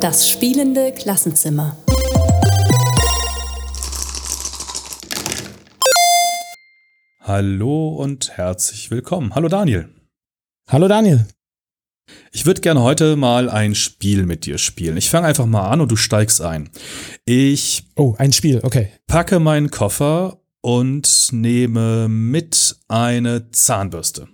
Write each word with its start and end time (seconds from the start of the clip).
Das 0.00 0.28
spielende 0.28 0.92
Klassenzimmer. 0.92 1.76
Hallo 7.20 7.88
und 7.88 8.36
herzlich 8.36 8.90
willkommen. 8.90 9.34
Hallo 9.34 9.48
Daniel. 9.48 9.88
Hallo 10.68 10.86
Daniel. 10.88 11.26
Ich 12.32 12.46
würde 12.46 12.60
gerne 12.60 12.82
heute 12.82 13.16
mal 13.16 13.50
ein 13.50 13.74
Spiel 13.74 14.26
mit 14.26 14.46
dir 14.46 14.58
spielen. 14.58 14.96
Ich 14.96 15.10
fange 15.10 15.26
einfach 15.26 15.46
mal 15.46 15.68
an 15.68 15.80
und 15.80 15.90
du 15.90 15.96
steigst 15.96 16.40
ein. 16.40 16.70
Ich. 17.24 17.84
Oh, 17.96 18.14
ein 18.18 18.32
Spiel, 18.32 18.60
okay. 18.62 18.92
Packe 19.06 19.40
meinen 19.40 19.70
Koffer 19.70 20.40
und 20.60 21.28
nehme 21.32 22.08
mit 22.08 22.76
eine 22.88 23.50
Zahnbürste. 23.50 24.28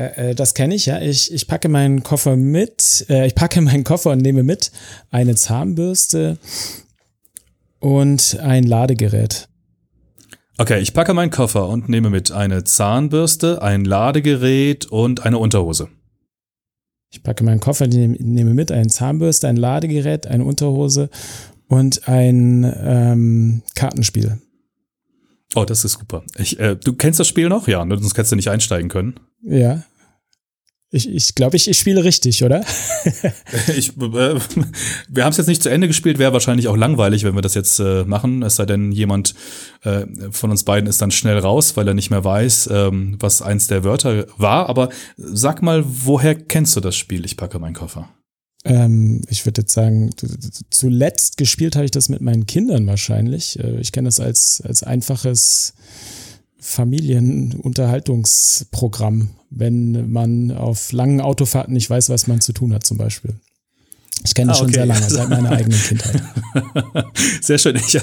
Äh, 0.00 0.34
das 0.34 0.54
kenne 0.54 0.74
ich, 0.74 0.86
ja. 0.86 1.00
Ich, 1.00 1.32
ich 1.32 1.46
packe 1.46 1.68
meinen 1.68 2.02
Koffer 2.02 2.36
mit, 2.36 3.06
äh, 3.08 3.26
ich 3.26 3.34
packe 3.34 3.60
meinen 3.60 3.84
Koffer 3.84 4.10
und 4.10 4.22
nehme 4.22 4.42
mit 4.42 4.72
eine 5.10 5.34
Zahnbürste 5.34 6.38
und 7.78 8.38
ein 8.40 8.64
Ladegerät. 8.64 9.48
Okay, 10.58 10.80
ich 10.80 10.92
packe 10.92 11.14
meinen 11.14 11.30
Koffer 11.30 11.68
und 11.68 11.88
nehme 11.88 12.10
mit 12.10 12.32
eine 12.32 12.64
Zahnbürste, 12.64 13.62
ein 13.62 13.84
Ladegerät 13.84 14.86
und 14.86 15.24
eine 15.24 15.38
Unterhose. 15.38 15.88
Ich 17.10 17.22
packe 17.22 17.44
meinen 17.44 17.60
Koffer, 17.60 17.86
nehme, 17.86 18.16
nehme 18.20 18.54
mit 18.54 18.70
eine 18.70 18.88
Zahnbürste, 18.88 19.48
ein 19.48 19.56
Ladegerät, 19.56 20.26
eine 20.26 20.44
Unterhose 20.44 21.08
und 21.66 22.08
ein 22.08 22.70
ähm, 22.82 23.62
Kartenspiel. 23.74 24.38
Oh, 25.54 25.64
das 25.64 25.84
ist 25.84 25.98
super. 25.98 26.22
Ich, 26.36 26.60
äh, 26.60 26.76
du 26.76 26.92
kennst 26.92 27.18
das 27.18 27.26
Spiel 27.26 27.48
noch? 27.48 27.66
Ja, 27.66 27.84
ne? 27.84 27.96
sonst 27.98 28.16
hättest 28.16 28.32
du 28.32 28.36
nicht 28.36 28.50
einsteigen 28.50 28.88
können. 28.88 29.14
Ja. 29.42 29.82
Ich 30.92 31.04
glaube, 31.04 31.16
ich, 31.16 31.34
glaub, 31.36 31.54
ich, 31.54 31.68
ich 31.68 31.78
spiele 31.78 32.02
richtig, 32.02 32.42
oder? 32.42 32.64
ich, 33.76 33.90
äh, 33.90 34.40
wir 35.08 35.24
haben 35.24 35.30
es 35.30 35.36
jetzt 35.36 35.46
nicht 35.46 35.62
zu 35.62 35.68
Ende 35.68 35.86
gespielt, 35.86 36.18
wäre 36.18 36.32
wahrscheinlich 36.32 36.66
auch 36.66 36.76
langweilig, 36.76 37.22
wenn 37.22 37.36
wir 37.36 37.42
das 37.42 37.54
jetzt 37.54 37.78
äh, 37.78 38.02
machen. 38.04 38.42
Es 38.42 38.56
sei 38.56 38.66
denn, 38.66 38.90
jemand 38.90 39.36
äh, 39.82 40.04
von 40.32 40.50
uns 40.50 40.64
beiden 40.64 40.88
ist 40.88 41.00
dann 41.00 41.12
schnell 41.12 41.38
raus, 41.38 41.76
weil 41.76 41.86
er 41.86 41.94
nicht 41.94 42.10
mehr 42.10 42.24
weiß, 42.24 42.70
ähm, 42.72 43.16
was 43.20 43.40
eins 43.40 43.68
der 43.68 43.84
Wörter 43.84 44.26
war. 44.36 44.68
Aber 44.68 44.88
sag 45.16 45.62
mal, 45.62 45.84
woher 45.86 46.34
kennst 46.34 46.74
du 46.74 46.80
das 46.80 46.96
Spiel? 46.96 47.24
Ich 47.24 47.36
packe 47.36 47.60
meinen 47.60 47.74
Koffer. 47.74 48.08
Ähm, 48.64 49.22
ich 49.28 49.46
würde 49.46 49.60
jetzt 49.62 49.72
sagen, 49.72 50.10
zuletzt 50.70 51.36
gespielt 51.36 51.76
habe 51.76 51.84
ich 51.84 51.92
das 51.92 52.08
mit 52.08 52.20
meinen 52.20 52.46
Kindern 52.46 52.84
wahrscheinlich. 52.86 53.56
Äh, 53.58 53.78
ich 53.80 53.92
kenne 53.92 54.08
das 54.08 54.18
als, 54.18 54.60
als 54.64 54.82
einfaches 54.82 55.74
Familienunterhaltungsprogramm, 56.58 59.30
wenn 59.50 60.10
man 60.10 60.52
auf 60.52 60.92
langen 60.92 61.20
Autofahrten 61.20 61.74
nicht 61.74 61.90
weiß, 61.90 62.08
was 62.08 62.26
man 62.26 62.40
zu 62.40 62.52
tun 62.52 62.72
hat, 62.72 62.84
zum 62.84 62.98
Beispiel. 62.98 63.34
Ich 64.22 64.34
kenne 64.34 64.48
das 64.48 64.60
ah, 64.60 64.64
okay. 64.64 64.72
schon 64.72 64.74
sehr 64.74 64.86
lange, 64.86 65.10
seit 65.10 65.28
meiner 65.30 65.50
eigenen 65.50 65.80
Kindheit. 65.80 66.22
Sehr 67.40 67.58
schön. 67.58 67.76
Ich 67.76 67.98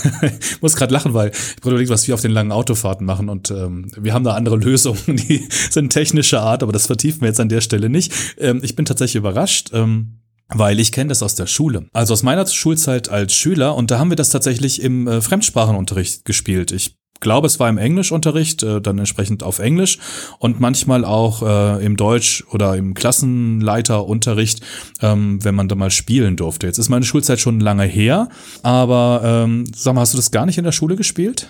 muss 0.60 0.74
gerade 0.74 0.92
lachen, 0.92 1.14
weil 1.14 1.30
ich 1.30 1.64
überlege, 1.64 1.90
was 1.90 2.08
wir 2.08 2.14
auf 2.14 2.20
den 2.20 2.32
langen 2.32 2.50
Autofahrten 2.50 3.06
machen 3.06 3.28
und 3.28 3.50
ähm, 3.52 3.86
wir 3.96 4.12
haben 4.12 4.24
da 4.24 4.34
andere 4.34 4.56
Lösungen, 4.56 4.98
die 5.06 5.46
sind 5.70 5.90
technischer 5.90 6.42
Art, 6.42 6.64
aber 6.64 6.72
das 6.72 6.86
vertiefen 6.86 7.20
wir 7.20 7.28
jetzt 7.28 7.38
an 7.38 7.48
der 7.48 7.60
Stelle 7.60 7.88
nicht. 7.88 8.12
Ähm, 8.38 8.60
ich 8.64 8.74
bin 8.74 8.84
tatsächlich 8.84 9.16
überrascht. 9.16 9.70
Ähm, 9.72 10.18
weil 10.54 10.80
ich 10.80 10.92
kenne 10.92 11.08
das 11.08 11.22
aus 11.22 11.34
der 11.34 11.46
Schule. 11.46 11.86
Also 11.94 12.12
aus 12.12 12.22
meiner 12.22 12.46
Schulzeit 12.46 13.08
als 13.08 13.32
Schüler 13.32 13.74
und 13.74 13.90
da 13.90 13.98
haben 13.98 14.10
wir 14.10 14.16
das 14.16 14.28
tatsächlich 14.28 14.82
im 14.82 15.08
äh, 15.08 15.22
Fremdsprachenunterricht 15.22 16.26
gespielt. 16.26 16.72
Ich 16.72 16.98
glaube, 17.22 17.46
es 17.46 17.58
war 17.58 17.70
im 17.70 17.78
Englischunterricht, 17.78 18.62
äh, 18.62 18.82
dann 18.82 18.98
entsprechend 18.98 19.42
auf 19.42 19.58
Englisch 19.58 19.98
und 20.38 20.60
manchmal 20.60 21.06
auch 21.06 21.42
äh, 21.42 21.84
im 21.84 21.96
Deutsch 21.96 22.44
oder 22.50 22.76
im 22.76 22.92
Klassenleiterunterricht, 22.92 24.60
ähm, 25.00 25.42
wenn 25.42 25.54
man 25.54 25.68
da 25.68 25.74
mal 25.74 25.90
spielen 25.90 26.36
durfte. 26.36 26.66
Jetzt 26.66 26.78
ist 26.78 26.90
meine 26.90 27.06
Schulzeit 27.06 27.40
schon 27.40 27.60
lange 27.60 27.84
her, 27.84 28.28
aber 28.62 29.22
ähm, 29.24 29.64
sag 29.74 29.94
mal, 29.94 30.02
hast 30.02 30.12
du 30.12 30.18
das 30.18 30.30
gar 30.30 30.44
nicht 30.44 30.58
in 30.58 30.64
der 30.64 30.72
Schule 30.72 30.96
gespielt? 30.96 31.48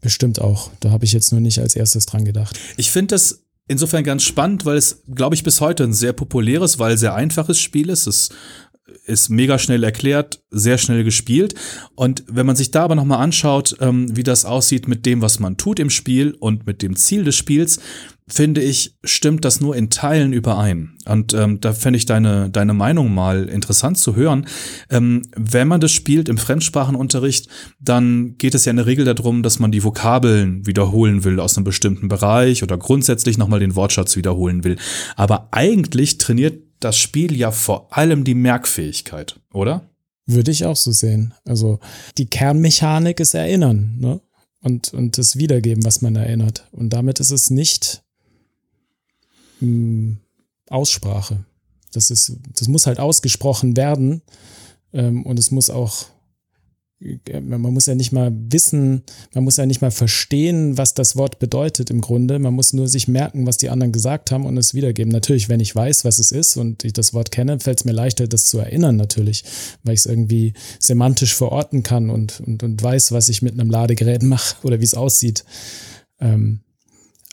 Bestimmt 0.00 0.40
auch. 0.40 0.70
Da 0.80 0.90
habe 0.90 1.04
ich 1.04 1.12
jetzt 1.12 1.30
nur 1.30 1.40
nicht 1.40 1.60
als 1.60 1.76
erstes 1.76 2.06
dran 2.06 2.24
gedacht. 2.24 2.58
Ich 2.76 2.90
finde 2.90 3.14
das 3.14 3.44
insofern 3.68 4.02
ganz 4.02 4.22
spannend, 4.22 4.64
weil 4.64 4.76
es, 4.76 5.02
glaube 5.14 5.34
ich, 5.34 5.44
bis 5.44 5.60
heute 5.60 5.84
ein 5.84 5.92
sehr 5.92 6.12
populäres, 6.12 6.78
weil 6.78 6.96
sehr 6.96 7.14
einfaches 7.14 7.60
Spiel 7.60 7.90
ist. 7.90 8.06
Es 8.06 8.30
ist 9.06 9.30
mega 9.30 9.58
schnell 9.58 9.84
erklärt, 9.84 10.42
sehr 10.50 10.78
schnell 10.78 11.04
gespielt. 11.04 11.54
Und 11.94 12.24
wenn 12.28 12.46
man 12.46 12.56
sich 12.56 12.70
da 12.70 12.84
aber 12.84 12.94
nochmal 12.94 13.22
anschaut, 13.22 13.76
ähm, 13.80 14.14
wie 14.16 14.22
das 14.22 14.44
aussieht 14.44 14.88
mit 14.88 15.06
dem, 15.06 15.22
was 15.22 15.40
man 15.40 15.56
tut 15.56 15.78
im 15.78 15.90
Spiel 15.90 16.34
und 16.38 16.66
mit 16.66 16.82
dem 16.82 16.96
Ziel 16.96 17.24
des 17.24 17.36
Spiels, 17.36 17.80
finde 18.28 18.60
ich, 18.60 18.94
stimmt 19.02 19.44
das 19.44 19.60
nur 19.60 19.74
in 19.74 19.88
Teilen 19.88 20.32
überein. 20.32 20.96
Und 21.06 21.32
ähm, 21.32 21.60
da 21.60 21.72
fände 21.72 21.96
ich 21.96 22.04
deine, 22.04 22.50
deine 22.50 22.74
Meinung 22.74 23.14
mal 23.14 23.48
interessant 23.48 23.96
zu 23.96 24.14
hören. 24.14 24.46
Ähm, 24.90 25.22
wenn 25.34 25.66
man 25.66 25.80
das 25.80 25.92
spielt 25.92 26.28
im 26.28 26.36
Fremdsprachenunterricht, 26.36 27.48
dann 27.80 28.36
geht 28.36 28.54
es 28.54 28.66
ja 28.66 28.70
in 28.70 28.76
der 28.76 28.86
Regel 28.86 29.06
darum, 29.06 29.42
dass 29.42 29.58
man 29.58 29.72
die 29.72 29.82
Vokabeln 29.82 30.66
wiederholen 30.66 31.24
will 31.24 31.40
aus 31.40 31.56
einem 31.56 31.64
bestimmten 31.64 32.08
Bereich 32.08 32.62
oder 32.62 32.76
grundsätzlich 32.76 33.38
nochmal 33.38 33.60
den 33.60 33.74
Wortschatz 33.74 34.16
wiederholen 34.16 34.62
will. 34.62 34.76
Aber 35.16 35.48
eigentlich 35.52 36.18
trainiert 36.18 36.67
das 36.80 36.96
Spiel 36.96 37.36
ja 37.36 37.50
vor 37.50 37.96
allem 37.96 38.24
die 38.24 38.34
Merkfähigkeit, 38.34 39.40
oder? 39.52 39.88
Würde 40.26 40.50
ich 40.50 40.64
auch 40.64 40.76
so 40.76 40.92
sehen. 40.92 41.34
Also 41.44 41.80
die 42.18 42.26
Kernmechanik 42.26 43.20
ist 43.20 43.34
Erinnern, 43.34 43.96
ne? 43.98 44.20
Und, 44.60 44.92
und 44.92 45.16
das 45.18 45.36
Wiedergeben, 45.36 45.84
was 45.84 46.02
man 46.02 46.16
erinnert. 46.16 46.66
Und 46.72 46.92
damit 46.92 47.20
ist 47.20 47.30
es 47.30 47.48
nicht 47.48 48.02
mh, 49.60 49.66
hm, 49.66 50.18
Aussprache. 50.68 51.44
Das 51.92 52.10
ist, 52.10 52.36
das 52.58 52.68
muss 52.68 52.86
halt 52.86 52.98
ausgesprochen 52.98 53.76
werden. 53.76 54.22
Ähm, 54.92 55.24
und 55.24 55.38
es 55.38 55.50
muss 55.50 55.70
auch 55.70 56.06
man 57.00 57.60
muss 57.60 57.86
ja 57.86 57.94
nicht 57.94 58.10
mal 58.10 58.32
wissen, 58.34 59.04
man 59.32 59.44
muss 59.44 59.56
ja 59.56 59.66
nicht 59.66 59.80
mal 59.80 59.92
verstehen, 59.92 60.76
was 60.76 60.94
das 60.94 61.14
Wort 61.14 61.38
bedeutet 61.38 61.90
im 61.90 62.00
Grunde. 62.00 62.40
Man 62.40 62.54
muss 62.54 62.72
nur 62.72 62.88
sich 62.88 63.06
merken, 63.06 63.46
was 63.46 63.56
die 63.56 63.70
anderen 63.70 63.92
gesagt 63.92 64.32
haben 64.32 64.44
und 64.44 64.56
es 64.56 64.74
wiedergeben. 64.74 65.12
Natürlich, 65.12 65.48
wenn 65.48 65.60
ich 65.60 65.74
weiß, 65.74 66.04
was 66.04 66.18
es 66.18 66.32
ist 66.32 66.56
und 66.56 66.82
ich 66.84 66.92
das 66.92 67.14
Wort 67.14 67.30
kenne, 67.30 67.60
fällt 67.60 67.78
es 67.78 67.84
mir 67.84 67.92
leichter, 67.92 68.26
das 68.26 68.46
zu 68.46 68.58
erinnern 68.58 68.96
natürlich, 68.96 69.44
weil 69.84 69.94
ich 69.94 70.00
es 70.00 70.06
irgendwie 70.06 70.54
semantisch 70.80 71.36
verorten 71.36 71.84
kann 71.84 72.10
und, 72.10 72.40
und, 72.40 72.64
und 72.64 72.82
weiß, 72.82 73.12
was 73.12 73.28
ich 73.28 73.42
mit 73.42 73.52
einem 73.52 73.70
Ladegerät 73.70 74.24
mache 74.24 74.56
oder 74.66 74.80
wie 74.80 74.84
es 74.84 74.94
aussieht. 74.94 75.44
Ähm, 76.20 76.62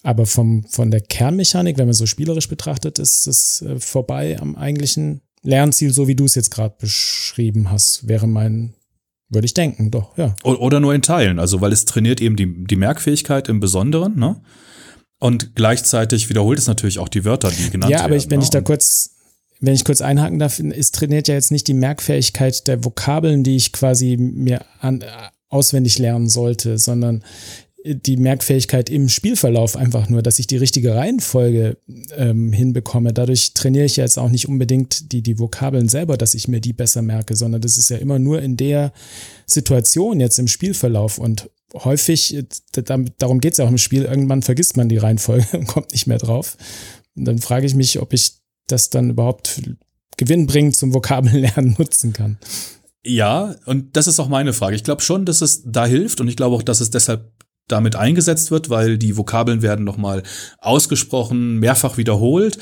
aber 0.03 0.27
vom, 0.27 0.63
von 0.65 0.91
der 0.91 1.01
Kernmechanik, 1.01 1.79
wenn 1.79 1.87
man 1.87 1.95
so 1.95 2.05
spielerisch 2.05 2.49
betrachtet, 2.49 2.99
ist 2.99 3.25
es 3.25 3.63
äh, 3.63 3.79
vorbei 3.79 4.39
am 4.39 4.55
eigentlichen 4.55 5.21
Lernziel, 5.41 5.91
so 5.91 6.07
wie 6.07 6.15
du 6.15 6.25
es 6.25 6.35
jetzt 6.35 6.51
gerade 6.51 6.75
beschrieben 6.77 7.71
hast, 7.71 8.07
wäre 8.07 8.27
mein 8.27 8.75
würde 9.29 9.45
ich 9.45 9.53
denken, 9.53 9.91
doch, 9.91 10.17
ja. 10.17 10.35
Oder 10.43 10.79
nur 10.79 10.93
in 10.93 11.01
Teilen, 11.01 11.39
also 11.39 11.61
weil 11.61 11.71
es 11.71 11.85
trainiert 11.85 12.21
eben 12.21 12.35
die, 12.35 12.65
die 12.65 12.75
Merkfähigkeit 12.75 13.49
im 13.49 13.59
Besonderen, 13.59 14.17
ne? 14.17 14.41
Und 15.19 15.55
gleichzeitig 15.55 16.29
wiederholt 16.29 16.59
es 16.59 16.67
natürlich 16.67 16.99
auch 16.99 17.09
die 17.09 17.25
Wörter, 17.25 17.49
die 17.49 17.69
genannt 17.69 17.91
werden. 17.91 17.99
Ja, 17.99 18.05
aber 18.05 18.15
ich, 18.15 18.29
wenn 18.29 18.39
ne? 18.39 18.43
ich 18.43 18.49
da 18.49 18.61
kurz, 18.61 19.11
wenn 19.61 19.73
ich 19.73 19.85
kurz 19.85 20.01
einhaken 20.01 20.39
darf, 20.39 20.59
es 20.59 20.91
trainiert 20.91 21.27
ja 21.27 21.35
jetzt 21.35 21.51
nicht 21.51 21.67
die 21.67 21.73
Merkfähigkeit 21.73 22.67
der 22.67 22.83
Vokabeln, 22.83 23.43
die 23.43 23.55
ich 23.55 23.71
quasi 23.71 24.17
mir 24.17 24.65
an, 24.81 25.03
auswendig 25.49 25.97
lernen 25.99 26.27
sollte, 26.27 26.77
sondern 26.77 27.23
die 27.85 28.17
Merkfähigkeit 28.17 28.89
im 28.89 29.09
Spielverlauf 29.09 29.77
einfach 29.77 30.09
nur, 30.09 30.23
dass 30.23 30.39
ich 30.39 30.47
die 30.47 30.57
richtige 30.57 30.95
Reihenfolge 30.95 31.77
ähm, 32.17 32.51
hinbekomme. 32.51 33.13
Dadurch 33.13 33.53
trainiere 33.53 33.85
ich 33.85 33.97
jetzt 33.97 34.17
auch 34.17 34.29
nicht 34.29 34.49
unbedingt 34.49 35.11
die, 35.11 35.21
die 35.21 35.37
Vokabeln 35.37 35.87
selber, 35.87 36.17
dass 36.17 36.33
ich 36.33 36.47
mir 36.47 36.61
die 36.61 36.73
besser 36.73 37.03
merke, 37.03 37.35
sondern 37.35 37.61
das 37.61 37.77
ist 37.77 37.89
ja 37.89 37.97
immer 37.97 38.17
nur 38.17 38.41
in 38.41 38.57
der 38.57 38.91
Situation 39.45 40.19
jetzt 40.19 40.39
im 40.39 40.47
Spielverlauf. 40.47 41.19
Und 41.19 41.51
häufig, 41.75 42.43
darum 43.19 43.39
geht 43.39 43.51
es 43.51 43.59
ja 43.59 43.65
auch 43.65 43.69
im 43.69 43.77
Spiel, 43.77 44.05
irgendwann 44.05 44.41
vergisst 44.41 44.77
man 44.77 44.89
die 44.89 44.97
Reihenfolge 44.97 45.45
und 45.57 45.67
kommt 45.67 45.91
nicht 45.91 46.07
mehr 46.07 46.17
drauf. 46.17 46.57
Und 47.15 47.25
dann 47.25 47.37
frage 47.37 47.67
ich 47.67 47.75
mich, 47.75 47.99
ob 48.01 48.13
ich 48.13 48.33
das 48.65 48.89
dann 48.89 49.11
überhaupt 49.11 49.61
gewinnbringend 50.17 50.75
zum 50.75 50.93
Vokabellernen 50.93 51.75
nutzen 51.77 52.13
kann. 52.13 52.39
Ja, 53.05 53.55
und 53.65 53.95
das 53.95 54.07
ist 54.07 54.19
auch 54.19 54.29
meine 54.29 54.51
Frage. 54.51 54.75
Ich 54.75 54.83
glaube 54.83 55.03
schon, 55.03 55.25
dass 55.25 55.41
es 55.41 55.61
da 55.63 55.85
hilft 55.85 56.19
und 56.19 56.27
ich 56.27 56.35
glaube 56.35 56.55
auch, 56.55 56.63
dass 56.63 56.81
es 56.81 56.89
deshalb 56.89 57.31
damit 57.67 57.95
eingesetzt 57.95 58.51
wird, 58.51 58.69
weil 58.69 58.97
die 58.97 59.17
Vokabeln 59.17 59.61
werden 59.61 59.85
nochmal 59.85 60.23
ausgesprochen, 60.59 61.59
mehrfach 61.59 61.97
wiederholt, 61.97 62.57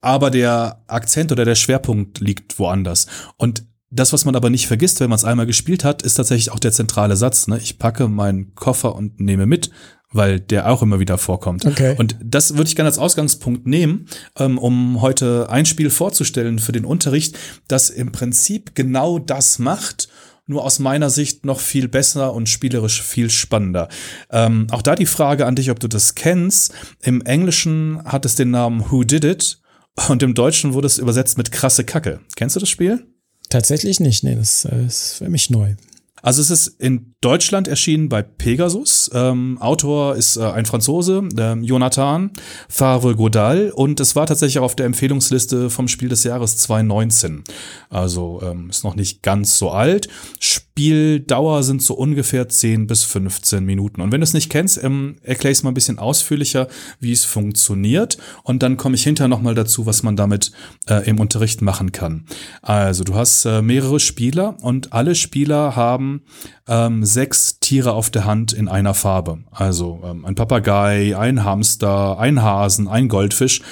aber 0.00 0.30
der 0.30 0.82
Akzent 0.86 1.32
oder 1.32 1.44
der 1.44 1.54
Schwerpunkt 1.54 2.20
liegt 2.20 2.58
woanders. 2.58 3.06
Und 3.36 3.64
das, 3.90 4.12
was 4.12 4.24
man 4.24 4.34
aber 4.34 4.48
nicht 4.50 4.66
vergisst, 4.66 5.00
wenn 5.00 5.10
man 5.10 5.18
es 5.18 5.24
einmal 5.24 5.46
gespielt 5.46 5.84
hat, 5.84 6.02
ist 6.02 6.14
tatsächlich 6.14 6.50
auch 6.50 6.58
der 6.58 6.72
zentrale 6.72 7.16
Satz. 7.16 7.46
Ne? 7.46 7.58
Ich 7.58 7.78
packe 7.78 8.08
meinen 8.08 8.54
Koffer 8.54 8.96
und 8.96 9.20
nehme 9.20 9.44
mit, 9.44 9.70
weil 10.10 10.40
der 10.40 10.70
auch 10.70 10.82
immer 10.82 10.98
wieder 10.98 11.18
vorkommt. 11.18 11.66
Okay. 11.66 11.94
Und 11.98 12.16
das 12.24 12.56
würde 12.56 12.68
ich 12.68 12.76
gerne 12.76 12.88
als 12.88 12.98
Ausgangspunkt 12.98 13.66
nehmen, 13.66 14.06
ähm, 14.38 14.56
um 14.56 15.02
heute 15.02 15.48
ein 15.50 15.66
Spiel 15.66 15.90
vorzustellen 15.90 16.58
für 16.58 16.72
den 16.72 16.86
Unterricht, 16.86 17.38
das 17.68 17.90
im 17.90 18.12
Prinzip 18.12 18.74
genau 18.74 19.18
das 19.18 19.58
macht 19.58 20.08
nur 20.46 20.64
aus 20.64 20.78
meiner 20.78 21.10
Sicht 21.10 21.44
noch 21.44 21.60
viel 21.60 21.88
besser 21.88 22.34
und 22.34 22.48
spielerisch 22.48 23.02
viel 23.02 23.30
spannender. 23.30 23.88
Ähm, 24.30 24.66
auch 24.70 24.82
da 24.82 24.94
die 24.94 25.06
Frage 25.06 25.46
an 25.46 25.56
dich, 25.56 25.70
ob 25.70 25.80
du 25.80 25.88
das 25.88 26.14
kennst. 26.14 26.74
Im 27.00 27.22
Englischen 27.22 28.02
hat 28.04 28.24
es 28.24 28.34
den 28.34 28.50
Namen 28.50 28.90
Who 28.90 29.04
Did 29.04 29.24
It 29.24 29.60
und 30.08 30.22
im 30.22 30.34
Deutschen 30.34 30.74
wurde 30.74 30.86
es 30.86 30.98
übersetzt 30.98 31.38
mit 31.38 31.52
krasse 31.52 31.84
Kacke. 31.84 32.20
Kennst 32.36 32.56
du 32.56 32.60
das 32.60 32.68
Spiel? 32.68 33.06
Tatsächlich 33.48 34.00
nicht, 34.00 34.24
nee, 34.24 34.34
das, 34.34 34.62
das 34.62 34.80
ist 34.86 35.14
für 35.18 35.28
mich 35.28 35.50
neu. 35.50 35.74
Also 36.22 36.40
es 36.40 36.50
ist 36.50 36.68
in 36.80 37.11
Deutschland 37.22 37.68
erschienen 37.68 38.08
bei 38.08 38.20
Pegasus. 38.20 39.08
Ähm, 39.14 39.56
Autor 39.60 40.16
ist 40.16 40.36
äh, 40.36 40.42
ein 40.42 40.66
Franzose, 40.66 41.22
äh, 41.38 41.54
Jonathan 41.60 42.32
Favre 42.68 43.14
Godal. 43.14 43.70
Und 43.70 44.00
es 44.00 44.16
war 44.16 44.26
tatsächlich 44.26 44.58
auch 44.58 44.64
auf 44.64 44.76
der 44.76 44.86
Empfehlungsliste 44.86 45.70
vom 45.70 45.86
Spiel 45.86 46.08
des 46.08 46.24
Jahres 46.24 46.56
2019. 46.56 47.44
Also 47.90 48.42
ähm, 48.42 48.68
ist 48.70 48.82
noch 48.82 48.96
nicht 48.96 49.22
ganz 49.22 49.56
so 49.56 49.70
alt. 49.70 50.08
Spieldauer 50.40 51.62
sind 51.62 51.80
so 51.80 51.94
ungefähr 51.94 52.48
10 52.48 52.88
bis 52.88 53.04
15 53.04 53.64
Minuten. 53.64 54.00
Und 54.00 54.10
wenn 54.10 54.20
du 54.20 54.24
es 54.24 54.34
nicht 54.34 54.50
kennst, 54.50 54.82
ähm, 54.82 55.16
erkläre 55.22 55.52
ich 55.52 55.58
es 55.58 55.62
mal 55.62 55.70
ein 55.70 55.74
bisschen 55.74 56.00
ausführlicher, 56.00 56.66
wie 56.98 57.12
es 57.12 57.24
funktioniert. 57.24 58.18
Und 58.42 58.64
dann 58.64 58.76
komme 58.76 58.96
ich 58.96 59.04
hinterher 59.04 59.28
nochmal 59.28 59.54
dazu, 59.54 59.86
was 59.86 60.02
man 60.02 60.16
damit 60.16 60.50
äh, 60.88 61.08
im 61.08 61.20
Unterricht 61.20 61.62
machen 61.62 61.92
kann. 61.92 62.26
Also 62.62 63.04
du 63.04 63.14
hast 63.14 63.44
äh, 63.44 63.62
mehrere 63.62 64.00
Spieler 64.00 64.56
und 64.60 64.92
alle 64.92 65.14
Spieler 65.14 65.76
haben 65.76 66.22
ähm, 66.66 67.04
sechs 67.12 67.58
Tiere 67.60 67.92
auf 67.92 68.10
der 68.10 68.24
Hand 68.24 68.52
in 68.52 68.68
einer 68.68 68.94
Farbe. 68.94 69.44
Also 69.50 70.00
ähm, 70.04 70.24
ein 70.24 70.34
Papagei, 70.34 71.16
ein 71.16 71.44
Hamster, 71.44 72.18
ein 72.18 72.42
Hasen, 72.42 72.88
ein 72.88 73.08
Goldfisch. 73.08 73.62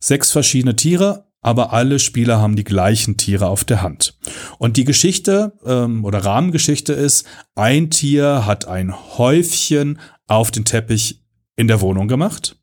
Sechs 0.00 0.32
verschiedene 0.32 0.76
Tiere, 0.76 1.26
aber 1.40 1.72
alle 1.72 1.98
Spieler 1.98 2.40
haben 2.40 2.56
die 2.56 2.64
gleichen 2.64 3.16
Tiere 3.16 3.48
auf 3.48 3.64
der 3.64 3.82
Hand. 3.82 4.18
Und 4.58 4.76
die 4.76 4.84
Geschichte 4.84 5.52
ähm, 5.64 6.04
oder 6.04 6.24
Rahmengeschichte 6.24 6.92
ist, 6.92 7.26
ein 7.54 7.90
Tier 7.90 8.46
hat 8.46 8.66
ein 8.66 8.94
Häufchen 9.18 9.98
auf 10.26 10.50
den 10.50 10.64
Teppich 10.64 11.22
in 11.56 11.68
der 11.68 11.80
Wohnung 11.80 12.08
gemacht. 12.08 12.56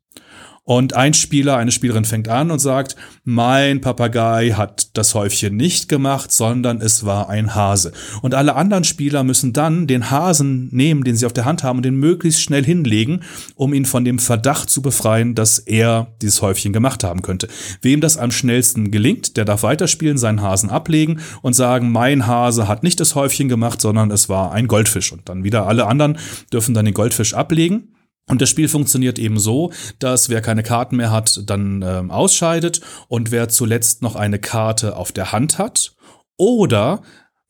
Und 0.64 0.94
ein 0.94 1.12
Spieler, 1.12 1.56
eine 1.56 1.72
Spielerin 1.72 2.04
fängt 2.04 2.28
an 2.28 2.52
und 2.52 2.60
sagt, 2.60 2.94
mein 3.24 3.80
Papagei 3.80 4.50
hat 4.50 4.96
das 4.96 5.12
Häufchen 5.14 5.56
nicht 5.56 5.88
gemacht, 5.88 6.30
sondern 6.30 6.80
es 6.80 7.04
war 7.04 7.28
ein 7.28 7.56
Hase. 7.56 7.92
Und 8.22 8.34
alle 8.34 8.54
anderen 8.54 8.84
Spieler 8.84 9.24
müssen 9.24 9.52
dann 9.52 9.88
den 9.88 10.12
Hasen 10.12 10.68
nehmen, 10.70 11.02
den 11.02 11.16
sie 11.16 11.26
auf 11.26 11.32
der 11.32 11.46
Hand 11.46 11.64
haben, 11.64 11.78
und 11.78 11.82
den 11.84 11.96
möglichst 11.96 12.42
schnell 12.42 12.64
hinlegen, 12.64 13.24
um 13.56 13.74
ihn 13.74 13.84
von 13.84 14.04
dem 14.04 14.20
Verdacht 14.20 14.70
zu 14.70 14.82
befreien, 14.82 15.34
dass 15.34 15.58
er 15.58 16.14
dieses 16.22 16.42
Häufchen 16.42 16.72
gemacht 16.72 17.02
haben 17.02 17.22
könnte. 17.22 17.48
Wem 17.80 18.00
das 18.00 18.16
am 18.16 18.30
schnellsten 18.30 18.92
gelingt, 18.92 19.36
der 19.36 19.44
darf 19.44 19.64
weiterspielen, 19.64 20.16
seinen 20.16 20.42
Hasen 20.42 20.70
ablegen 20.70 21.18
und 21.42 21.54
sagen, 21.54 21.90
mein 21.90 22.28
Hase 22.28 22.68
hat 22.68 22.84
nicht 22.84 23.00
das 23.00 23.16
Häufchen 23.16 23.48
gemacht, 23.48 23.80
sondern 23.80 24.12
es 24.12 24.28
war 24.28 24.52
ein 24.52 24.68
Goldfisch. 24.68 25.12
Und 25.12 25.28
dann 25.28 25.42
wieder 25.42 25.66
alle 25.66 25.88
anderen 25.88 26.18
dürfen 26.52 26.72
dann 26.72 26.84
den 26.84 26.94
Goldfisch 26.94 27.34
ablegen. 27.34 27.88
Und 28.32 28.40
das 28.40 28.48
Spiel 28.48 28.66
funktioniert 28.66 29.18
eben 29.18 29.38
so, 29.38 29.72
dass 29.98 30.30
wer 30.30 30.40
keine 30.40 30.62
Karten 30.62 30.96
mehr 30.96 31.10
hat, 31.10 31.42
dann 31.50 31.82
ähm, 31.82 32.10
ausscheidet 32.10 32.80
und 33.08 33.30
wer 33.30 33.50
zuletzt 33.50 34.00
noch 34.00 34.16
eine 34.16 34.38
Karte 34.38 34.96
auf 34.96 35.12
der 35.12 35.32
Hand 35.32 35.58
hat 35.58 35.92
oder 36.38 37.02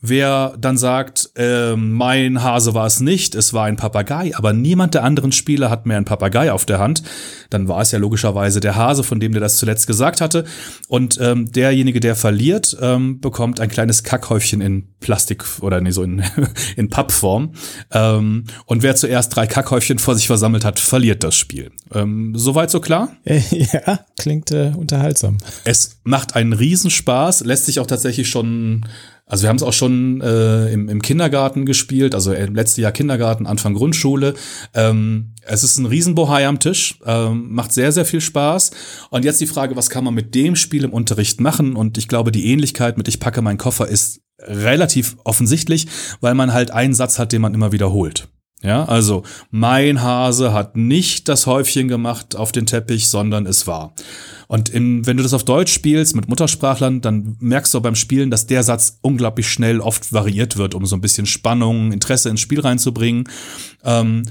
Wer 0.04 0.56
dann 0.58 0.76
sagt, 0.76 1.30
äh, 1.36 1.76
mein 1.76 2.42
Hase 2.42 2.74
war 2.74 2.86
es 2.86 2.98
nicht, 2.98 3.36
es 3.36 3.54
war 3.54 3.66
ein 3.66 3.76
Papagei, 3.76 4.32
aber 4.34 4.52
niemand 4.52 4.94
der 4.94 5.04
anderen 5.04 5.30
Spieler 5.30 5.70
hat 5.70 5.86
mehr 5.86 5.96
einen 5.96 6.06
Papagei 6.06 6.50
auf 6.50 6.66
der 6.66 6.80
Hand, 6.80 7.04
dann 7.50 7.68
war 7.68 7.80
es 7.80 7.92
ja 7.92 8.00
logischerweise 8.00 8.58
der 8.58 8.74
Hase, 8.74 9.04
von 9.04 9.20
dem 9.20 9.30
der 9.30 9.40
das 9.40 9.58
zuletzt 9.58 9.86
gesagt 9.86 10.20
hatte. 10.20 10.44
Und 10.88 11.20
ähm, 11.20 11.52
derjenige, 11.52 12.00
der 12.00 12.16
verliert, 12.16 12.76
ähm, 12.80 13.20
bekommt 13.20 13.60
ein 13.60 13.68
kleines 13.68 14.02
Kackhäufchen 14.02 14.60
in 14.60 14.88
Plastik 14.98 15.44
oder 15.60 15.80
nee, 15.80 15.92
so 15.92 16.02
in, 16.02 16.24
in 16.76 16.88
Pappform. 16.88 17.52
Ähm, 17.92 18.44
und 18.66 18.82
wer 18.82 18.96
zuerst 18.96 19.36
drei 19.36 19.46
Kackhäufchen 19.46 20.00
vor 20.00 20.16
sich 20.16 20.26
versammelt 20.26 20.64
hat, 20.64 20.80
verliert 20.80 21.22
das 21.22 21.36
Spiel. 21.36 21.70
Ähm, 21.94 22.32
soweit 22.34 22.72
so 22.72 22.80
klar? 22.80 23.10
Ja, 23.52 24.00
klingt 24.18 24.50
äh, 24.50 24.72
unterhaltsam. 24.76 25.38
Es 25.64 26.00
macht 26.04 26.34
einen 26.34 26.52
Riesenspaß, 26.52 27.44
lässt 27.44 27.66
sich 27.66 27.80
auch 27.80 27.86
tatsächlich 27.86 28.28
schon 28.28 28.86
also 29.26 29.42
wir 29.42 29.48
haben 29.48 29.56
es 29.56 29.62
auch 29.62 29.72
schon 29.72 30.20
äh, 30.20 30.72
im, 30.72 30.88
im 30.88 31.00
Kindergarten 31.00 31.64
gespielt, 31.64 32.14
also 32.14 32.32
im 32.32 32.54
letzten 32.54 32.80
Jahr 32.80 32.92
Kindergarten, 32.92 33.46
Anfang 33.46 33.74
Grundschule. 33.74 34.34
Ähm, 34.74 35.34
es 35.42 35.62
ist 35.62 35.78
ein 35.78 35.86
Riesenbohai 35.86 36.46
am 36.46 36.58
Tisch, 36.58 36.98
ähm, 37.06 37.52
macht 37.52 37.72
sehr, 37.72 37.92
sehr 37.92 38.04
viel 38.04 38.20
Spaß. 38.20 38.72
Und 39.10 39.24
jetzt 39.24 39.40
die 39.40 39.46
Frage, 39.46 39.76
was 39.76 39.90
kann 39.90 40.04
man 40.04 40.14
mit 40.14 40.34
dem 40.34 40.56
Spiel 40.56 40.84
im 40.84 40.92
Unterricht 40.92 41.40
machen? 41.40 41.76
Und 41.76 41.98
ich 41.98 42.08
glaube, 42.08 42.32
die 42.32 42.50
Ähnlichkeit 42.50 42.98
mit 42.98 43.08
Ich 43.08 43.20
packe 43.20 43.42
meinen 43.42 43.58
Koffer 43.58 43.88
ist 43.88 44.20
relativ 44.40 45.16
offensichtlich, 45.24 45.86
weil 46.20 46.34
man 46.34 46.52
halt 46.52 46.70
einen 46.70 46.94
Satz 46.94 47.18
hat, 47.18 47.32
den 47.32 47.42
man 47.42 47.54
immer 47.54 47.72
wiederholt. 47.72 48.28
Ja, 48.62 48.84
also 48.84 49.24
mein 49.50 50.02
Hase 50.02 50.52
hat 50.52 50.76
nicht 50.76 51.28
das 51.28 51.46
Häufchen 51.46 51.88
gemacht 51.88 52.36
auf 52.36 52.52
den 52.52 52.64
Teppich, 52.64 53.08
sondern 53.08 53.44
es 53.44 53.66
war. 53.66 53.92
Und 54.46 54.68
in, 54.68 55.04
wenn 55.04 55.16
du 55.16 55.22
das 55.24 55.34
auf 55.34 55.44
Deutsch 55.44 55.72
spielst 55.72 56.14
mit 56.14 56.28
Muttersprachlern, 56.28 57.00
dann 57.00 57.36
merkst 57.40 57.74
du 57.74 57.80
beim 57.80 57.96
Spielen, 57.96 58.30
dass 58.30 58.46
der 58.46 58.62
Satz 58.62 58.98
unglaublich 59.00 59.48
schnell 59.48 59.80
oft 59.80 60.12
variiert 60.12 60.56
wird, 60.58 60.74
um 60.74 60.86
so 60.86 60.94
ein 60.94 61.00
bisschen 61.00 61.26
Spannung, 61.26 61.90
Interesse 61.90 62.28
ins 62.28 62.40
Spiel 62.40 62.60
reinzubringen. 62.60 63.24
Ähm, 63.82 64.24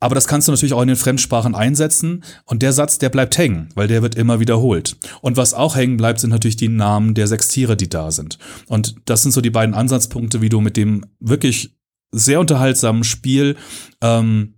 aber 0.00 0.14
das 0.14 0.26
kannst 0.26 0.48
du 0.48 0.52
natürlich 0.52 0.72
auch 0.72 0.82
in 0.82 0.88
den 0.88 0.96
Fremdsprachen 0.96 1.54
einsetzen. 1.54 2.24
Und 2.46 2.62
der 2.62 2.72
Satz, 2.72 2.98
der 2.98 3.10
bleibt 3.10 3.38
hängen, 3.38 3.68
weil 3.74 3.86
der 3.86 4.02
wird 4.02 4.14
immer 4.14 4.40
wiederholt. 4.40 4.96
Und 5.20 5.36
was 5.36 5.54
auch 5.54 5.76
hängen 5.76 5.98
bleibt, 5.98 6.20
sind 6.20 6.30
natürlich 6.30 6.56
die 6.56 6.68
Namen 6.68 7.14
der 7.14 7.26
sechs 7.26 7.48
Tiere, 7.48 7.76
die 7.76 7.88
da 7.88 8.10
sind. 8.10 8.38
Und 8.66 8.96
das 9.04 9.22
sind 9.22 9.32
so 9.32 9.40
die 9.40 9.50
beiden 9.50 9.74
Ansatzpunkte, 9.74 10.40
wie 10.40 10.48
du 10.48 10.60
mit 10.60 10.76
dem 10.76 11.04
wirklich 11.20 11.79
sehr 12.12 12.40
unterhaltsamen 12.40 13.04
Spiel 13.04 13.56
ähm, 14.00 14.54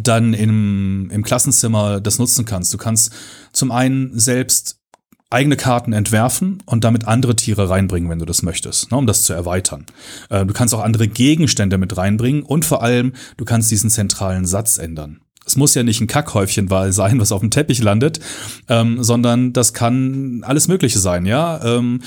dann 0.00 0.34
im, 0.34 1.10
im 1.10 1.22
Klassenzimmer 1.22 2.00
das 2.00 2.18
nutzen 2.18 2.44
kannst. 2.44 2.72
Du 2.72 2.78
kannst 2.78 3.12
zum 3.52 3.70
einen 3.70 4.18
selbst 4.18 4.78
eigene 5.32 5.56
Karten 5.56 5.92
entwerfen 5.92 6.62
und 6.66 6.84
damit 6.84 7.06
andere 7.06 7.34
Tiere 7.34 7.70
reinbringen, 7.70 8.10
wenn 8.10 8.18
du 8.18 8.26
das 8.26 8.42
möchtest, 8.42 8.90
ne, 8.90 8.98
um 8.98 9.06
das 9.06 9.22
zu 9.22 9.32
erweitern. 9.32 9.86
Äh, 10.28 10.44
du 10.44 10.52
kannst 10.52 10.74
auch 10.74 10.82
andere 10.82 11.08
Gegenstände 11.08 11.78
mit 11.78 11.96
reinbringen 11.96 12.42
und 12.42 12.64
vor 12.64 12.82
allem, 12.82 13.14
du 13.38 13.44
kannst 13.44 13.70
diesen 13.70 13.90
zentralen 13.90 14.44
Satz 14.44 14.78
ändern. 14.78 15.20
Es 15.44 15.56
muss 15.56 15.74
ja 15.74 15.82
nicht 15.82 16.00
ein 16.00 16.06
Kackhäufchen 16.06 16.68
sein, 16.92 17.18
was 17.18 17.32
auf 17.32 17.40
dem 17.40 17.50
Teppich 17.50 17.82
landet, 17.82 18.20
ähm, 18.68 19.02
sondern 19.02 19.52
das 19.52 19.72
kann 19.72 20.44
alles 20.46 20.68
Mögliche 20.68 21.00
sein, 21.00 21.26
ja. 21.26 21.60
Ähm, 21.64 22.00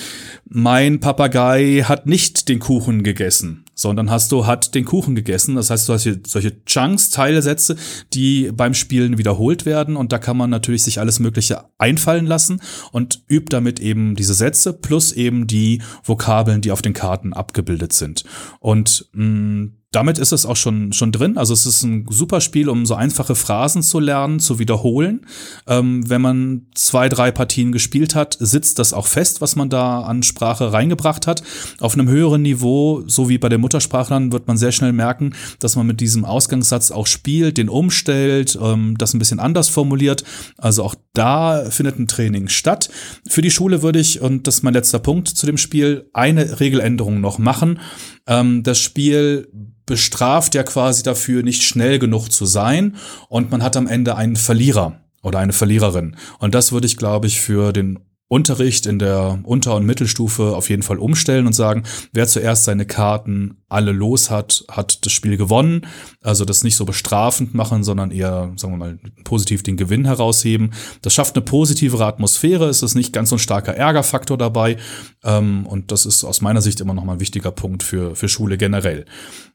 mein 0.47 1.01
Papagei 1.01 1.83
hat 1.83 2.05
nicht 2.05 2.47
den 2.47 2.59
Kuchen 2.59 3.03
gegessen, 3.03 3.64
sondern 3.75 4.09
hast 4.09 4.31
du 4.31 4.47
hat 4.47 4.73
den 4.73 4.85
Kuchen 4.85 5.13
gegessen. 5.15 5.55
Das 5.55 5.69
heißt, 5.69 5.87
du 5.87 5.93
hast 5.93 6.03
hier 6.03 6.19
solche 6.25 6.63
Chunks, 6.65 7.09
Teilsätze, 7.11 7.75
die 8.13 8.51
beim 8.51 8.73
Spielen 8.73 9.17
wiederholt 9.17 9.65
werden 9.65 9.95
und 9.95 10.11
da 10.11 10.17
kann 10.17 10.37
man 10.37 10.49
natürlich 10.49 10.83
sich 10.83 10.99
alles 10.99 11.19
Mögliche 11.19 11.65
einfallen 11.77 12.25
lassen 12.25 12.61
und 12.91 13.23
übt 13.27 13.49
damit 13.49 13.79
eben 13.79 14.15
diese 14.15 14.33
Sätze 14.33 14.73
plus 14.73 15.11
eben 15.11 15.45
die 15.45 15.81
Vokabeln, 16.03 16.61
die 16.61 16.71
auf 16.71 16.81
den 16.81 16.93
Karten 16.93 17.33
abgebildet 17.33 17.93
sind. 17.93 18.23
Und 18.59 19.09
mh, 19.13 19.25
mm, 19.25 19.73
damit 19.95 20.17
ist 20.17 20.33
es 20.33 20.45
auch 20.45 20.57
schon, 20.57 20.91
schon 20.91 21.13
drin. 21.13 21.37
Also 21.37 21.53
es 21.53 21.65
ist 21.65 21.83
ein 21.83 22.05
super 22.09 22.41
Spiel, 22.41 22.67
um 22.67 22.85
so 22.85 22.95
einfache 22.95 23.33
Phrasen 23.33 23.81
zu 23.81 24.01
lernen, 24.01 24.41
zu 24.41 24.59
wiederholen. 24.59 25.25
Ähm, 25.67 26.09
wenn 26.09 26.21
man 26.21 26.63
zwei, 26.75 27.07
drei 27.07 27.31
Partien 27.31 27.71
gespielt 27.71 28.13
hat, 28.13 28.35
sitzt 28.39 28.77
das 28.77 28.91
auch 28.91 29.07
fest, 29.07 29.39
was 29.39 29.55
man 29.55 29.69
da 29.69 30.01
an 30.01 30.21
Sprache 30.21 30.73
reingebracht 30.73 31.27
hat. 31.27 31.43
Auf 31.79 31.93
einem 31.93 32.09
höheren 32.09 32.41
Niveau, 32.41 33.03
so 33.07 33.29
wie 33.29 33.37
bei 33.37 33.47
den 33.47 33.61
Muttersprachlern, 33.61 34.33
wird 34.33 34.47
man 34.47 34.57
sehr 34.57 34.73
schnell 34.73 34.91
merken, 34.91 35.33
dass 35.61 35.77
man 35.77 35.87
mit 35.87 36.01
diesem 36.01 36.25
Ausgangssatz 36.25 36.91
auch 36.91 37.07
spielt, 37.07 37.57
den 37.57 37.69
umstellt, 37.69 38.59
ähm, 38.61 38.95
das 38.97 39.13
ein 39.13 39.19
bisschen 39.19 39.39
anders 39.39 39.69
formuliert. 39.69 40.25
Also 40.57 40.83
auch 40.83 40.95
da 41.13 41.69
findet 41.69 41.97
ein 41.99 42.07
Training 42.07 42.49
statt. 42.49 42.89
Für 43.29 43.41
die 43.41 43.51
Schule 43.51 43.81
würde 43.81 43.99
ich, 43.99 44.19
und 44.19 44.45
das 44.45 44.55
ist 44.55 44.63
mein 44.63 44.73
letzter 44.73 44.99
Punkt 44.99 45.29
zu 45.29 45.45
dem 45.45 45.57
Spiel, 45.57 46.09
eine 46.11 46.59
Regeländerung 46.59 47.21
noch 47.21 47.37
machen. 47.37 47.79
Ähm, 48.27 48.63
das 48.63 48.79
Spiel 48.79 49.47
bestraft 49.85 50.55
ja 50.55 50.63
quasi 50.63 51.03
dafür, 51.03 51.43
nicht 51.43 51.63
schnell 51.63 51.99
genug 51.99 52.31
zu 52.31 52.45
sein 52.45 52.95
und 53.29 53.51
man 53.51 53.61
hat 53.61 53.77
am 53.77 53.87
Ende 53.87 54.15
einen 54.15 54.35
Verlierer 54.35 54.99
oder 55.21 55.39
eine 55.39 55.53
Verliererin. 55.53 56.15
Und 56.39 56.55
das 56.55 56.71
würde 56.71 56.87
ich, 56.87 56.97
glaube 56.97 57.27
ich, 57.27 57.41
für 57.41 57.71
den 57.71 57.99
Unterricht 58.35 58.85
in 58.85 58.99
der 58.99 59.39
Unter- 59.43 59.75
und 59.75 59.85
Mittelstufe 59.85 60.57
auf 60.57 60.69
jeden 60.69 60.83
Fall 60.83 60.99
umstellen 60.99 61.47
und 61.47 61.53
sagen, 61.53 61.83
wer 62.11 62.27
zuerst 62.27 62.65
seine 62.65 62.85
Karten 62.85 63.63
alle 63.69 63.93
los 63.93 64.29
hat, 64.29 64.65
hat 64.69 65.05
das 65.05 65.13
Spiel 65.13 65.37
gewonnen. 65.37 65.87
Also 66.21 66.43
das 66.43 66.65
nicht 66.65 66.75
so 66.75 66.83
bestrafend 66.83 67.53
machen, 67.53 67.85
sondern 67.85 68.11
eher, 68.11 68.51
sagen 68.57 68.73
wir 68.73 68.77
mal, 68.77 68.99
positiv 69.23 69.63
den 69.63 69.77
Gewinn 69.77 70.03
herausheben. 70.03 70.73
Das 71.01 71.13
schafft 71.13 71.37
eine 71.37 71.45
positivere 71.45 72.05
Atmosphäre, 72.05 72.67
es 72.67 72.83
ist 72.83 72.95
nicht 72.95 73.13
ganz 73.13 73.29
so 73.29 73.37
ein 73.37 73.39
starker 73.39 73.73
Ärgerfaktor 73.73 74.37
dabei. 74.37 74.75
Ähm, 75.23 75.65
und 75.65 75.93
das 75.93 76.05
ist 76.05 76.25
aus 76.25 76.41
meiner 76.41 76.61
Sicht 76.61 76.81
immer 76.81 76.93
noch 76.93 77.05
mal 77.05 77.13
ein 77.13 77.19
wichtiger 77.21 77.51
Punkt 77.51 77.83
für, 77.83 78.17
für 78.17 78.27
Schule 78.27 78.57
generell. 78.57 79.05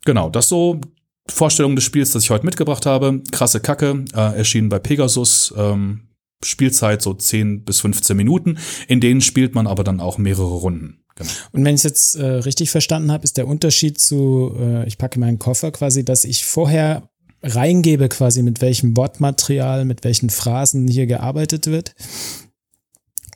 Genau, 0.06 0.30
das 0.30 0.48
so 0.48 0.80
Vorstellung 1.28 1.76
des 1.76 1.84
Spiels, 1.84 2.12
das 2.12 2.24
ich 2.24 2.30
heute 2.30 2.46
mitgebracht 2.46 2.86
habe. 2.86 3.20
Krasse 3.30 3.60
Kacke, 3.60 4.06
äh, 4.14 4.38
erschienen 4.38 4.70
bei 4.70 4.78
Pegasus. 4.78 5.52
Ähm, 5.54 6.06
Spielzeit 6.44 7.02
so 7.02 7.14
10 7.14 7.64
bis 7.64 7.80
15 7.80 8.16
Minuten. 8.16 8.58
In 8.88 9.00
denen 9.00 9.20
spielt 9.20 9.54
man 9.54 9.66
aber 9.66 9.84
dann 9.84 10.00
auch 10.00 10.18
mehrere 10.18 10.54
Runden. 10.54 11.02
Genau. 11.16 11.30
Und 11.52 11.64
wenn 11.64 11.74
ich 11.74 11.80
es 11.80 11.84
jetzt 11.84 12.14
äh, 12.16 12.24
richtig 12.24 12.70
verstanden 12.70 13.12
habe, 13.12 13.24
ist 13.24 13.36
der 13.36 13.46
Unterschied 13.46 14.00
zu, 14.00 14.56
äh, 14.58 14.86
ich 14.86 14.96
packe 14.96 15.20
meinen 15.20 15.38
Koffer 15.38 15.70
quasi, 15.70 16.04
dass 16.04 16.24
ich 16.24 16.46
vorher 16.46 17.08
reingebe 17.42 18.08
quasi, 18.08 18.42
mit 18.42 18.60
welchem 18.60 18.96
Wortmaterial, 18.96 19.84
mit 19.84 20.04
welchen 20.04 20.30
Phrasen 20.30 20.88
hier 20.88 21.06
gearbeitet 21.06 21.66
wird. 21.66 21.94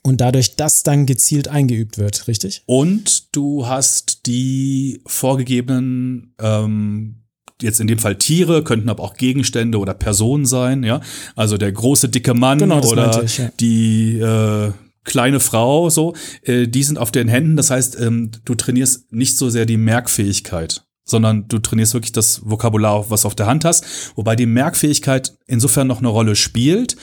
Und 0.02 0.20
dadurch 0.20 0.56
das 0.56 0.82
dann 0.82 1.06
gezielt 1.06 1.49
eingeübt 1.49 1.96
wird, 1.96 2.28
richtig? 2.28 2.62
Und 2.66 3.34
du 3.34 3.66
hast 3.66 4.26
die 4.26 5.02
vorgegebenen 5.06 6.34
ähm, 6.38 7.24
jetzt 7.62 7.80
in 7.80 7.87
dem 7.87 7.99
Fall 7.99 8.16
Tiere, 8.16 8.64
könnten 8.64 8.88
aber 8.88 9.02
auch 9.02 9.14
Gegenstände 9.14 9.78
oder 9.78 9.94
Personen 9.94 10.46
sein, 10.46 10.82
ja. 10.82 11.00
Also 11.37 11.56
der 11.56 11.73
große 11.73 12.08
dicke 12.08 12.34
Mann 12.34 12.58
Genau, 12.58 12.80
oder 12.84 13.23
ich, 13.23 13.38
ja. 13.38 13.50
die 13.61 14.18
äh, 14.18 14.73
kleine 15.04 15.40
Frau, 15.40 15.90
so, 15.90 16.14
äh, 16.42 16.66
die 16.66 16.82
sind 16.82 16.99
auf 16.99 17.12
den 17.12 17.28
Händen. 17.28 17.56
Das 17.56 17.70
heißt, 17.70 18.00
ähm, 18.00 18.30
du 18.44 18.54
trainierst 18.54 19.12
nicht 19.12 19.37
so 19.37 19.50
sehr 19.50 19.66
die 19.66 19.76
Merkfähigkeit, 19.76 20.84
sondern 21.04 21.46
du 21.49 21.58
trainierst 21.58 21.94
wirklich 21.94 22.12
das 22.12 22.42
Vokabular, 22.44 23.11
was 23.11 23.23
du 23.23 23.28
auf 23.28 23.34
der 23.34 23.46
Hand 23.46 23.64
hast. 23.64 23.84
Wobei 24.16 24.34
die 24.37 24.46
Merkfähigkeit 24.46 25.37
insofern 25.46 25.87
noch 25.87 25.99
eine 25.99 26.08
Rolle 26.08 26.37
spielt, 26.37 26.96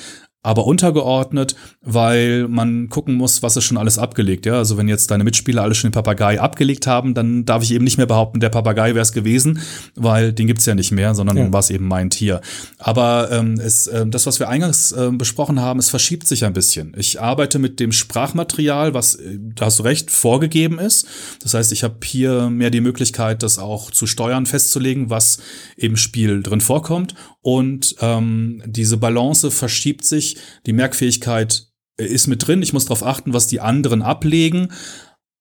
aber 0.43 0.65
untergeordnet, 0.65 1.55
weil 1.81 2.47
man 2.47 2.89
gucken 2.89 3.13
muss, 3.13 3.43
was 3.43 3.57
ist 3.57 3.63
schon 3.65 3.77
alles 3.77 3.99
abgelegt. 3.99 4.45
Ja, 4.47 4.53
also 4.57 4.75
wenn 4.77 4.87
jetzt 4.87 5.11
deine 5.11 5.23
Mitspieler 5.23 5.61
alle 5.61 5.75
schon 5.75 5.89
den 5.89 5.93
Papagei 5.93 6.39
abgelegt 6.41 6.87
haben, 6.87 7.13
dann 7.13 7.45
darf 7.45 7.61
ich 7.61 7.71
eben 7.73 7.83
nicht 7.83 7.97
mehr 7.97 8.07
behaupten, 8.07 8.39
der 8.39 8.49
Papagei 8.49 8.95
wäre 8.95 9.03
es 9.03 9.11
gewesen, 9.11 9.59
weil 9.95 10.33
den 10.33 10.47
gibt's 10.47 10.65
ja 10.65 10.73
nicht 10.73 10.91
mehr, 10.91 11.13
sondern 11.13 11.37
Ja. 11.37 11.53
war 11.53 11.59
es 11.59 11.69
eben 11.69 11.87
mein 11.87 12.09
Tier. 12.09 12.41
Aber 12.79 13.29
ähm, 13.31 13.59
es, 13.59 13.85
ähm, 13.87 14.09
das, 14.09 14.25
was 14.25 14.39
wir 14.39 14.49
eingangs 14.49 14.91
ähm, 14.97 15.19
besprochen 15.19 15.59
haben, 15.59 15.79
es 15.79 15.89
verschiebt 15.89 16.27
sich 16.27 16.43
ein 16.43 16.53
bisschen. 16.53 16.93
Ich 16.97 17.21
arbeite 17.21 17.59
mit 17.59 17.79
dem 17.79 17.91
Sprachmaterial, 17.91 18.93
was, 18.95 19.15
äh, 19.15 19.37
da 19.55 19.65
hast 19.65 19.77
du 19.79 19.83
recht, 19.83 20.09
vorgegeben 20.09 20.79
ist. 20.79 21.05
Das 21.43 21.53
heißt, 21.53 21.71
ich 21.71 21.83
habe 21.83 21.97
hier 22.03 22.49
mehr 22.49 22.71
die 22.71 22.81
Möglichkeit, 22.81 23.43
das 23.43 23.59
auch 23.59 23.91
zu 23.91 24.07
steuern, 24.07 24.47
festzulegen, 24.47 25.09
was 25.11 25.37
im 25.77 25.97
Spiel 25.97 26.41
drin 26.41 26.61
vorkommt. 26.61 27.13
Und 27.41 27.95
ähm, 28.01 28.61
diese 28.65 28.97
Balance 28.97 29.51
verschiebt 29.51 30.05
sich. 30.05 30.30
Die 30.65 30.73
Merkfähigkeit 30.73 31.67
äh, 31.97 32.05
ist 32.05 32.27
mit 32.27 32.45
drin. 32.45 32.61
Ich 32.61 32.73
muss 32.73 32.85
darauf 32.85 33.03
achten, 33.03 33.33
was 33.33 33.47
die 33.47 33.59
anderen 33.59 34.01
ablegen. 34.01 34.71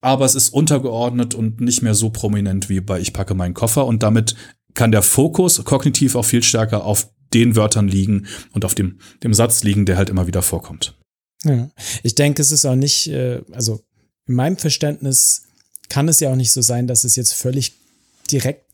Aber 0.01 0.25
es 0.25 0.35
ist 0.35 0.49
untergeordnet 0.49 1.35
und 1.35 1.61
nicht 1.61 1.83
mehr 1.83 1.93
so 1.93 2.09
prominent 2.09 2.69
wie 2.69 2.81
bei 2.81 2.99
Ich 2.99 3.13
packe 3.13 3.35
meinen 3.35 3.53
Koffer. 3.53 3.85
Und 3.85 4.01
damit 4.03 4.35
kann 4.73 4.91
der 4.91 5.03
Fokus 5.03 5.63
kognitiv 5.63 6.15
auch 6.15 6.25
viel 6.25 6.43
stärker 6.43 6.85
auf 6.85 7.11
den 7.33 7.55
Wörtern 7.55 7.87
liegen 7.87 8.27
und 8.51 8.65
auf 8.65 8.75
dem, 8.75 8.99
dem 9.23 9.33
Satz 9.33 9.63
liegen, 9.63 9.85
der 9.85 9.97
halt 9.97 10.09
immer 10.09 10.27
wieder 10.27 10.41
vorkommt. 10.41 10.97
Ja. 11.43 11.69
Ich 12.03 12.15
denke, 12.15 12.41
es 12.41 12.51
ist 12.51 12.65
auch 12.65 12.75
nicht, 12.75 13.07
äh, 13.07 13.41
also 13.51 13.81
in 14.27 14.35
meinem 14.35 14.57
Verständnis 14.57 15.43
kann 15.89 16.07
es 16.07 16.19
ja 16.19 16.31
auch 16.31 16.35
nicht 16.35 16.51
so 16.51 16.61
sein, 16.61 16.87
dass 16.87 17.03
es 17.03 17.15
jetzt 17.15 17.33
völlig 17.33 17.73
direkt 18.31 18.70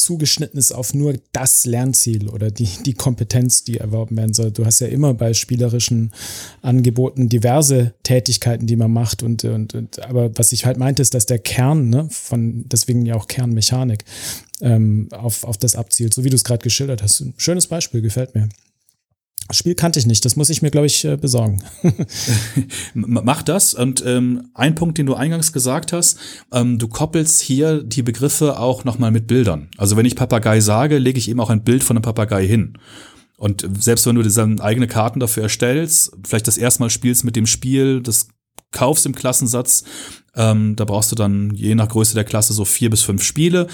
zugeschnitten 0.00 0.58
ist 0.58 0.72
auf 0.72 0.94
nur 0.94 1.14
das 1.32 1.64
Lernziel 1.64 2.28
oder 2.28 2.50
die, 2.50 2.68
die 2.84 2.94
Kompetenz, 2.94 3.64
die 3.64 3.78
erworben 3.78 4.16
werden 4.16 4.34
soll. 4.34 4.50
Du 4.50 4.64
hast 4.64 4.80
ja 4.80 4.88
immer 4.88 5.14
bei 5.14 5.34
spielerischen 5.34 6.12
Angeboten 6.62 7.28
diverse 7.28 7.94
Tätigkeiten, 8.02 8.66
die 8.66 8.76
man 8.76 8.92
macht 8.92 9.22
und, 9.22 9.44
und, 9.44 9.74
und 9.74 10.02
aber 10.02 10.36
was 10.36 10.52
ich 10.52 10.66
halt 10.66 10.78
meinte, 10.78 11.02
ist, 11.02 11.14
dass 11.14 11.26
der 11.26 11.38
Kern, 11.38 11.88
ne, 11.90 12.08
von, 12.10 12.64
deswegen 12.68 13.06
ja 13.06 13.14
auch 13.14 13.28
Kernmechanik, 13.28 14.04
ähm, 14.60 15.08
auf, 15.12 15.44
auf 15.44 15.56
das 15.56 15.76
abzielt, 15.76 16.14
so 16.14 16.24
wie 16.24 16.30
du 16.30 16.36
es 16.36 16.44
gerade 16.44 16.62
geschildert 16.62 17.02
hast. 17.02 17.20
Ein 17.20 17.34
schönes 17.36 17.66
Beispiel, 17.66 18.02
gefällt 18.02 18.34
mir. 18.34 18.48
Das 19.50 19.56
Spiel 19.56 19.74
kannte 19.74 19.98
ich 19.98 20.06
nicht, 20.06 20.24
das 20.24 20.36
muss 20.36 20.48
ich 20.48 20.62
mir, 20.62 20.70
glaube 20.70 20.86
ich, 20.86 21.04
äh, 21.04 21.16
besorgen. 21.16 21.60
Mach 22.94 23.42
das. 23.42 23.74
Und 23.74 24.00
ähm, 24.06 24.48
ein 24.54 24.76
Punkt, 24.76 24.96
den 24.96 25.06
du 25.06 25.14
eingangs 25.14 25.52
gesagt 25.52 25.92
hast, 25.92 26.20
ähm, 26.52 26.78
du 26.78 26.86
koppelst 26.86 27.40
hier 27.40 27.82
die 27.82 28.04
Begriffe 28.04 28.60
auch 28.60 28.84
nochmal 28.84 29.10
mit 29.10 29.26
Bildern. 29.26 29.68
Also 29.76 29.96
wenn 29.96 30.06
ich 30.06 30.14
Papagei 30.14 30.60
sage, 30.60 30.98
lege 30.98 31.18
ich 31.18 31.28
eben 31.28 31.40
auch 31.40 31.50
ein 31.50 31.64
Bild 31.64 31.82
von 31.82 31.96
einem 31.96 32.02
Papagei 32.02 32.46
hin. 32.46 32.78
Und 33.38 33.68
selbst 33.80 34.06
wenn 34.06 34.14
du 34.14 34.22
dann 34.22 34.60
eigene 34.60 34.86
Karten 34.86 35.18
dafür 35.18 35.42
erstellst, 35.42 36.12
vielleicht 36.24 36.46
das 36.46 36.56
erste 36.56 36.84
Mal 36.84 36.90
spielst 36.90 37.24
mit 37.24 37.34
dem 37.34 37.48
Spiel, 37.48 38.02
das 38.02 38.28
kaufst 38.70 39.04
im 39.04 39.16
Klassensatz, 39.16 39.82
ähm, 40.36 40.76
da 40.76 40.84
brauchst 40.84 41.10
du 41.12 41.16
dann 41.16 41.50
je 41.54 41.74
nach 41.74 41.88
Größe 41.88 42.14
der 42.14 42.24
Klasse 42.24 42.52
so 42.52 42.64
vier 42.64 42.90
bis 42.90 43.02
fünf 43.02 43.22
Spiele. 43.22 43.66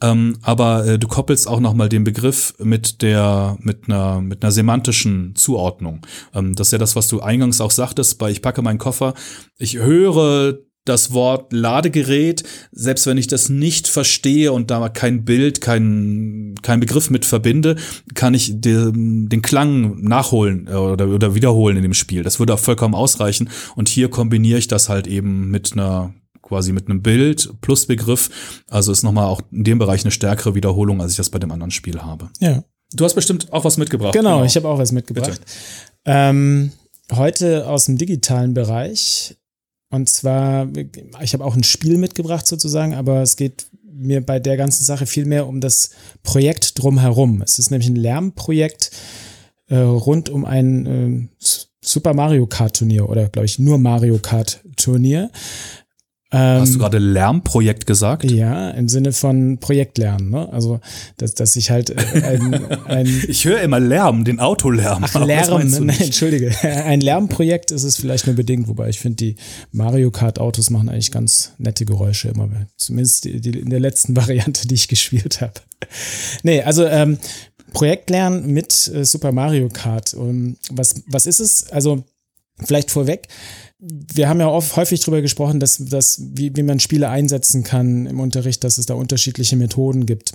Ähm, 0.00 0.36
aber 0.42 0.86
äh, 0.86 0.98
du 0.98 1.08
koppelst 1.08 1.48
auch 1.48 1.60
nochmal 1.60 1.88
den 1.88 2.04
Begriff 2.04 2.54
mit 2.58 3.02
der, 3.02 3.56
mit 3.60 3.84
einer, 3.88 4.20
mit 4.20 4.42
einer 4.42 4.52
semantischen 4.52 5.34
Zuordnung. 5.34 6.06
Ähm, 6.34 6.54
das 6.54 6.68
ist 6.68 6.72
ja 6.72 6.78
das, 6.78 6.96
was 6.96 7.08
du 7.08 7.20
eingangs 7.20 7.60
auch 7.60 7.70
sagtest, 7.70 8.18
bei 8.18 8.30
Ich 8.30 8.42
packe 8.42 8.62
meinen 8.62 8.78
Koffer. 8.78 9.14
Ich 9.56 9.76
höre 9.78 10.58
das 10.84 11.12
Wort 11.12 11.52
Ladegerät, 11.52 12.42
selbst 12.70 13.06
wenn 13.06 13.16
ich 13.16 13.26
das 13.26 13.48
nicht 13.48 13.88
verstehe 13.88 14.52
und 14.52 14.70
da 14.70 14.88
kein 14.88 15.24
Bild, 15.24 15.60
kein, 15.60 16.54
kein 16.62 16.80
Begriff 16.80 17.10
mit 17.10 17.24
verbinde, 17.24 17.76
kann 18.14 18.34
ich 18.34 18.60
den, 18.60 19.28
den 19.28 19.42
Klang 19.42 20.02
nachholen 20.02 20.66
äh, 20.66 20.74
oder, 20.74 21.08
oder 21.08 21.34
wiederholen 21.34 21.76
in 21.76 21.82
dem 21.82 21.94
Spiel. 21.94 22.22
Das 22.22 22.38
würde 22.38 22.54
auch 22.54 22.58
vollkommen 22.58 22.94
ausreichen. 22.94 23.48
Und 23.76 23.88
hier 23.88 24.10
kombiniere 24.10 24.58
ich 24.58 24.68
das 24.68 24.88
halt 24.88 25.06
eben 25.06 25.50
mit 25.50 25.72
einer 25.72 26.14
quasi 26.42 26.72
mit 26.72 26.88
einem 26.88 27.02
Bild 27.02 27.54
plus 27.62 27.86
Begriff. 27.86 28.62
Also 28.68 28.92
ist 28.92 29.02
nochmal 29.02 29.26
auch 29.26 29.40
in 29.50 29.64
dem 29.64 29.78
Bereich 29.78 30.04
eine 30.04 30.10
stärkere 30.10 30.54
Wiederholung, 30.54 31.00
als 31.00 31.12
ich 31.12 31.16
das 31.16 31.30
bei 31.30 31.38
dem 31.38 31.50
anderen 31.50 31.70
Spiel 31.70 32.02
habe. 32.02 32.28
Ja. 32.40 32.62
Du 32.92 33.04
hast 33.04 33.14
bestimmt 33.14 33.52
auch 33.52 33.64
was 33.64 33.78
mitgebracht. 33.78 34.12
Genau, 34.12 34.44
ich 34.44 34.54
habe 34.54 34.68
auch 34.68 34.78
was 34.78 34.92
mitgebracht. 34.92 35.40
Ähm, 36.04 36.70
heute 37.12 37.66
aus 37.66 37.86
dem 37.86 37.96
digitalen 37.96 38.54
Bereich. 38.54 39.36
Und 39.94 40.08
zwar, 40.08 40.68
ich 41.22 41.34
habe 41.34 41.44
auch 41.44 41.54
ein 41.54 41.62
Spiel 41.62 41.98
mitgebracht 41.98 42.46
sozusagen, 42.46 42.94
aber 42.94 43.22
es 43.22 43.36
geht 43.36 43.66
mir 43.92 44.20
bei 44.20 44.40
der 44.40 44.56
ganzen 44.56 44.84
Sache 44.84 45.06
viel 45.06 45.24
mehr 45.24 45.46
um 45.46 45.60
das 45.60 45.90
Projekt 46.24 46.82
drumherum. 46.82 47.42
Es 47.42 47.58
ist 47.60 47.70
nämlich 47.70 47.88
ein 47.88 47.96
Lärmprojekt 47.96 48.90
äh, 49.68 49.76
rund 49.76 50.28
um 50.30 50.44
ein 50.44 50.86
äh, 50.86 51.46
Super 51.80 52.12
Mario 52.12 52.46
Kart 52.46 52.76
Turnier 52.76 53.08
oder 53.08 53.28
glaube 53.28 53.46
ich 53.46 53.58
nur 53.58 53.78
Mario 53.78 54.18
Kart 54.18 54.64
Turnier. 54.76 55.30
Ähm, 56.34 56.60
Hast 56.62 56.74
du 56.74 56.78
gerade 56.78 56.98
Lärmprojekt 56.98 57.86
gesagt? 57.86 58.28
ja, 58.28 58.70
im 58.70 58.88
Sinne 58.88 59.12
von 59.12 59.58
Projektlernen. 59.58 60.30
Ne? 60.30 60.52
Also, 60.52 60.80
dass, 61.16 61.34
dass 61.34 61.54
ich 61.54 61.70
halt 61.70 61.90
äh, 61.90 62.22
ein, 62.22 62.72
ein 62.86 63.06
Ich 63.28 63.44
höre 63.44 63.60
immer 63.60 63.78
Lärm, 63.78 64.24
den 64.24 64.40
Autolärm. 64.40 65.04
Ach, 65.06 65.14
Lärm, 65.24 65.68
nicht. 65.86 66.00
entschuldige. 66.00 66.52
Ein 66.62 67.00
Lärmprojekt 67.00 67.70
ist 67.70 67.84
es 67.84 67.96
vielleicht 67.96 68.26
nur 68.26 68.34
bedingt, 68.34 68.66
wobei 68.66 68.88
ich 68.88 68.98
finde, 68.98 69.16
die 69.16 69.36
Mario 69.70 70.10
Kart 70.10 70.40
Autos 70.40 70.70
machen 70.70 70.88
eigentlich 70.88 71.12
ganz 71.12 71.52
nette 71.58 71.84
Geräusche 71.84 72.28
immer. 72.28 72.48
Zumindest 72.76 73.24
die, 73.24 73.40
die, 73.40 73.60
in 73.60 73.70
der 73.70 73.80
letzten 73.80 74.16
Variante, 74.16 74.66
die 74.66 74.74
ich 74.74 74.88
gespielt 74.88 75.40
habe. 75.40 75.54
Nee, 76.42 76.62
also 76.62 76.84
ähm, 76.84 77.18
Projektlernen 77.72 78.46
mit 78.52 78.90
äh, 78.92 79.04
Super 79.04 79.30
Mario 79.30 79.68
Kart. 79.68 80.14
Um, 80.14 80.56
was, 80.70 81.02
was 81.06 81.26
ist 81.26 81.40
es? 81.40 81.70
Also 81.70 82.04
vielleicht 82.62 82.90
vorweg. 82.90 83.28
Wir 83.78 84.28
haben 84.28 84.40
ja 84.40 84.48
oft, 84.48 84.76
häufig 84.76 85.00
darüber 85.00 85.20
gesprochen, 85.20 85.60
dass, 85.60 85.78
dass 85.78 86.20
wie, 86.34 86.54
wie 86.56 86.62
man 86.62 86.80
Spiele 86.80 87.08
einsetzen 87.08 87.64
kann 87.64 88.06
im 88.06 88.20
Unterricht, 88.20 88.64
dass 88.64 88.78
es 88.78 88.86
da 88.86 88.94
unterschiedliche 88.94 89.56
Methoden 89.56 90.06
gibt. 90.06 90.34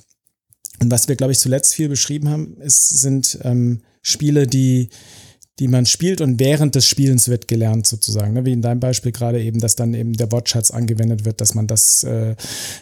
Und 0.81 0.91
was 0.91 1.07
wir, 1.07 1.15
glaube 1.15 1.33
ich, 1.33 1.39
zuletzt 1.39 1.73
viel 1.73 1.89
beschrieben 1.89 2.29
haben, 2.29 2.57
ist, 2.61 2.89
sind 3.01 3.39
ähm, 3.43 3.81
Spiele, 4.01 4.47
die, 4.47 4.89
die 5.59 5.67
man 5.67 5.85
spielt 5.85 6.21
und 6.21 6.39
während 6.39 6.75
des 6.75 6.85
Spielens 6.85 7.27
wird 7.27 7.47
gelernt 7.47 7.85
sozusagen. 7.85 8.33
Ne? 8.33 8.45
Wie 8.45 8.53
in 8.53 8.61
deinem 8.61 8.79
Beispiel 8.79 9.11
gerade 9.11 9.41
eben, 9.43 9.59
dass 9.59 9.75
dann 9.75 9.93
eben 9.93 10.13
der 10.13 10.31
Wortschatz 10.31 10.71
angewendet 10.71 11.25
wird, 11.25 11.41
dass 11.41 11.53
man 11.53 11.67
das 11.67 12.03
äh, 12.03 12.35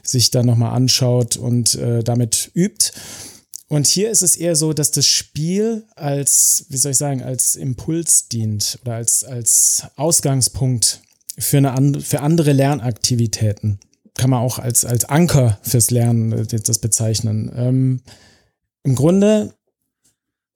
sich 0.04 0.32
dann 0.32 0.46
nochmal 0.46 0.74
anschaut 0.74 1.38
und 1.38 1.76
äh, 1.76 2.04
damit 2.04 2.52
übt. 2.54 2.92
Und 3.70 3.86
hier 3.86 4.10
ist 4.10 4.22
es 4.22 4.38
eher 4.38 4.56
so, 4.56 4.72
dass 4.72 4.92
das 4.92 5.06
Spiel 5.06 5.86
als, 5.96 6.66
wie 6.70 6.78
soll 6.78 6.92
ich 6.92 6.98
sagen, 6.98 7.22
als 7.22 7.56
Impuls 7.56 8.30
dient 8.30 8.80
oder 8.82 8.96
als, 8.96 9.24
als 9.26 9.84
Ausgangspunkt 9.98 11.02
für, 11.38 11.58
eine 11.58 12.00
für 12.00 12.22
andere 12.22 12.54
Lernaktivitäten. 12.54 13.80
Kann 14.16 14.30
man 14.30 14.42
auch 14.42 14.58
als, 14.58 14.86
als 14.86 15.06
Anker 15.06 15.60
fürs 15.62 15.92
Lernen 15.92 16.32
äh, 16.32 16.46
das 16.46 16.80
bezeichnen. 16.80 17.52
Ähm, 17.56 18.02
Im 18.84 18.96
Grunde 18.96 19.54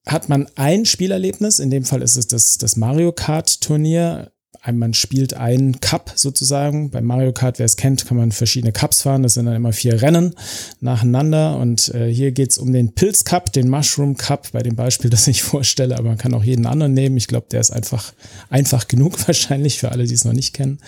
hat 0.05 0.29
man 0.29 0.47
ein 0.55 0.85
Spielerlebnis, 0.85 1.59
in 1.59 1.69
dem 1.69 1.83
Fall 1.83 2.01
ist 2.01 2.15
es 2.15 2.27
das, 2.27 2.57
das 2.57 2.75
Mario 2.75 3.11
Kart 3.11 3.61
Turnier. 3.61 4.31
Man 4.71 4.93
spielt 4.93 5.33
einen 5.33 5.79
Cup 5.79 6.11
sozusagen. 6.15 6.91
Bei 6.91 7.01
Mario 7.01 7.31
Kart, 7.31 7.57
wer 7.57 7.65
es 7.65 7.77
kennt, 7.77 8.05
kann 8.05 8.17
man 8.17 8.31
verschiedene 8.31 8.71
Cups 8.71 9.01
fahren. 9.01 9.23
Das 9.23 9.33
sind 9.33 9.45
dann 9.45 9.55
immer 9.55 9.73
vier 9.73 10.01
Rennen 10.01 10.35
nacheinander. 10.79 11.57
Und 11.57 11.89
äh, 11.95 12.13
hier 12.13 12.31
geht's 12.31 12.59
um 12.59 12.71
den 12.71 12.93
Pilz 12.93 13.23
Cup, 13.23 13.51
den 13.53 13.69
Mushroom 13.69 14.17
Cup, 14.17 14.51
bei 14.51 14.61
dem 14.61 14.75
Beispiel, 14.75 15.09
das 15.09 15.27
ich 15.27 15.41
vorstelle. 15.41 15.97
Aber 15.97 16.09
man 16.09 16.17
kann 16.17 16.33
auch 16.33 16.43
jeden 16.43 16.67
anderen 16.67 16.93
nehmen. 16.93 17.17
Ich 17.17 17.27
glaube, 17.27 17.47
der 17.49 17.59
ist 17.59 17.71
einfach, 17.71 18.13
einfach 18.49 18.87
genug 18.87 19.27
wahrscheinlich 19.27 19.79
für 19.79 19.91
alle, 19.91 20.05
die 20.05 20.13
es 20.13 20.25
noch 20.25 20.33
nicht 20.33 20.53
kennen. 20.53 20.79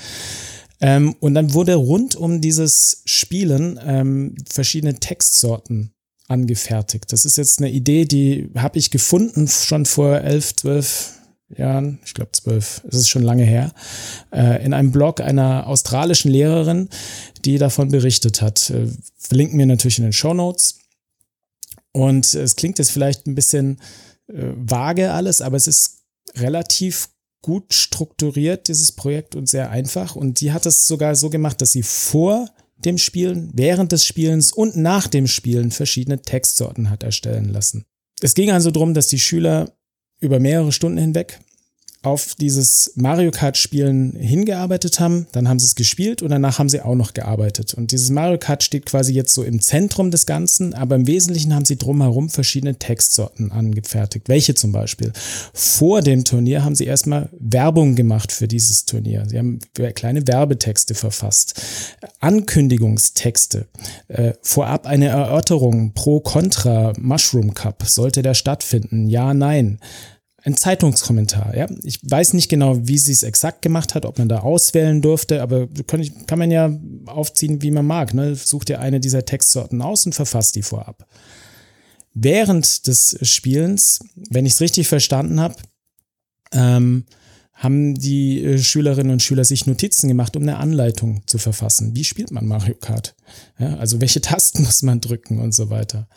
Ähm, 0.80 1.16
und 1.20 1.34
dann 1.34 1.54
wurde 1.54 1.76
rund 1.76 2.16
um 2.16 2.42
dieses 2.42 3.02
Spielen 3.06 3.80
ähm, 3.84 4.36
verschiedene 4.48 5.00
Textsorten 5.00 5.94
angefertigt. 6.28 7.12
Das 7.12 7.26
ist 7.26 7.38
jetzt 7.38 7.60
eine 7.60 7.72
Idee, 7.72 8.06
die 8.06 8.50
habe 8.56 8.78
ich 8.78 8.92
gefunden 8.92 9.48
schon 9.48 9.86
vor 9.86 10.20
elf, 10.20 10.56
zwölf, 10.56 11.14
Jahren, 11.50 12.00
ich 12.06 12.14
glaube 12.14 12.32
zwölf, 12.32 12.82
es 12.88 12.96
ist 12.96 13.10
schon 13.10 13.24
lange 13.24 13.44
her, 13.44 13.72
äh, 14.32 14.64
in 14.64 14.74
einem 14.74 14.92
Blog 14.92 15.22
einer 15.22 15.68
australischen 15.68 16.32
Lehrerin, 16.32 16.90
die 17.46 17.58
davon 17.58 17.90
berichtet 17.90 18.42
hat. 18.42 18.70
Äh, 18.70 18.88
verlinken 19.18 19.60
wir 19.60 19.66
natürlich 19.66 20.00
in 20.00 20.06
den 20.06 20.14
Show 20.14 20.34
Notes. 20.34 20.80
Und 21.92 22.34
es 22.34 22.56
klingt 22.56 22.80
jetzt 22.80 22.92
vielleicht 22.92 23.28
ein 23.28 23.36
bisschen 23.36 23.80
äh, 24.28 24.52
vage 24.56 25.12
alles, 25.12 25.42
aber 25.42 25.58
es 25.58 25.68
ist 25.68 26.04
relativ 26.36 27.10
gut 27.42 27.74
strukturiert, 27.74 28.68
dieses 28.68 28.94
Projekt, 28.94 29.36
und 29.36 29.48
sehr 29.48 29.70
einfach. 29.70 30.16
Und 30.16 30.40
sie 30.40 30.54
hat 30.54 30.66
es 30.66 30.88
sogar 30.88 31.16
so 31.16 31.30
gemacht, 31.30 31.62
dass 31.62 31.72
sie 31.72 31.84
vor 31.84 32.50
dem 32.78 32.98
Spielen, 32.98 33.52
während 33.54 33.92
des 33.92 34.06
Spielens 34.06 34.52
und 34.52 34.76
nach 34.76 35.08
dem 35.08 35.28
Spielen 35.28 35.72
verschiedene 35.72 36.22
Textsorten 36.22 36.90
hat 36.90 37.04
erstellen 37.04 37.50
lassen. 37.50 37.86
Es 38.22 38.34
ging 38.34 38.52
also 38.52 38.72
darum, 38.72 38.94
dass 38.94 39.08
die 39.08 39.20
Schüler 39.20 39.72
über 40.24 40.40
mehrere 40.40 40.72
Stunden 40.72 40.98
hinweg 40.98 41.40
auf 42.04 42.36
dieses 42.36 42.92
Mario 42.96 43.32
Kart 43.32 43.58
Spielen 43.58 44.14
hingearbeitet 44.18 45.00
haben, 45.00 45.26
dann 45.32 45.48
haben 45.48 45.60
sie 45.60 45.68
es 45.68 45.76
gespielt 45.76 46.22
und 46.22 46.30
danach 46.30 46.60
haben 46.60 46.68
sie 46.68 46.82
auch 46.82 46.96
noch 46.96 47.14
gearbeitet. 47.14 47.74
Und 47.74 47.92
dieses 47.92 48.10
Mario 48.10 48.38
Kart 48.38 48.62
steht 48.62 48.86
quasi 48.86 49.14
jetzt 49.14 49.34
so 49.34 49.42
im 49.42 49.62
Zentrum 49.62 50.12
des 50.12 50.26
Ganzen, 50.26 50.74
aber 50.74 50.98
im 50.98 51.08
Wesentlichen 51.08 51.56
haben 51.56 51.64
sie 51.64 51.78
drumherum 51.78 52.30
verschiedene 52.30 52.76
Textsorten 52.76 53.54
angefertigt. 53.54 54.28
Welche 54.28 54.54
zum 54.54 54.74
Beispiel? 54.74 55.14
Vor 55.54 56.02
dem 56.02 56.26
Turnier 56.26 56.66
haben 56.66 56.76
sie 56.76 56.86
erstmal 56.86 57.30
Werbung 57.40 57.96
gemacht 57.96 58.34
für 58.34 58.50
dieses 58.50 58.86
Turnier. 58.86 59.24
Sie 59.26 59.38
haben 59.38 59.60
kleine 59.96 60.28
Werbetexte 60.28 60.96
verfasst, 60.96 61.62
Ankündigungstexte, 62.20 63.68
äh, 64.10 64.34
vorab 64.42 64.88
eine 64.88 65.08
Erörterung 65.08 65.94
pro 65.94 66.20
Contra 66.20 66.92
Mushroom 67.00 67.54
Cup. 67.54 67.84
Sollte 67.88 68.22
der 68.22 68.34
stattfinden? 68.34 69.08
Ja, 69.08 69.34
nein 69.34 69.80
ein 70.44 70.58
Zeitungskommentar. 70.58 71.56
Ja? 71.56 71.68
Ich 71.84 72.00
weiß 72.04 72.34
nicht 72.34 72.50
genau, 72.50 72.86
wie 72.86 72.98
sie 72.98 73.14
es 73.14 73.24
exakt 73.24 73.62
gemacht 73.62 73.96
hat, 73.96 74.06
ob 74.06 74.20
man 74.20 74.30
da 74.30 74.40
auswählen 74.40 75.02
durfte, 75.02 75.42
aber 75.42 75.68
kann, 75.88 76.26
kann 76.28 76.40
man 76.40 76.52
ja 76.52 76.70
aufziehen, 77.06 77.62
wie 77.62 77.72
man 77.72 77.86
mag. 77.86 78.14
Ne? 78.14 78.36
Such 78.36 78.66
dir 78.66 78.80
eine 78.80 79.00
dieser 79.00 79.26
Textsorten 79.26 79.82
aus 79.82 80.06
und 80.06 80.14
verfasst 80.14 80.56
die 80.56 80.64
vorab. 80.64 81.08
Während 82.14 82.88
des 82.88 83.18
Spielens, 83.22 84.00
wenn 84.16 84.46
ich 84.46 84.54
es 84.54 84.62
richtig 84.62 84.88
verstanden 84.88 85.40
habe, 85.40 85.56
ähm, 86.52 87.06
haben 87.54 87.96
die 87.96 88.44
äh, 88.44 88.58
Schülerinnen 88.58 89.14
und 89.14 89.24
Schüler 89.24 89.46
sich 89.46 89.66
Notizen 89.66 90.10
gemacht, 90.10 90.36
um 90.36 90.44
eine 90.44 90.58
Anleitung 90.58 91.22
zu 91.26 91.38
verfassen. 91.38 91.96
Wie 91.96 92.04
spielt 92.04 92.32
man 92.32 92.46
Mario 92.46 92.76
Kart? 92.76 93.16
Ja, 93.58 93.78
also 93.78 94.02
welche 94.02 94.22
Tasten 94.22 94.64
muss 94.64 94.82
man 94.84 95.00
drücken 95.00 95.40
und 95.40 95.54
so 95.54 95.70
weiter. 95.70 96.08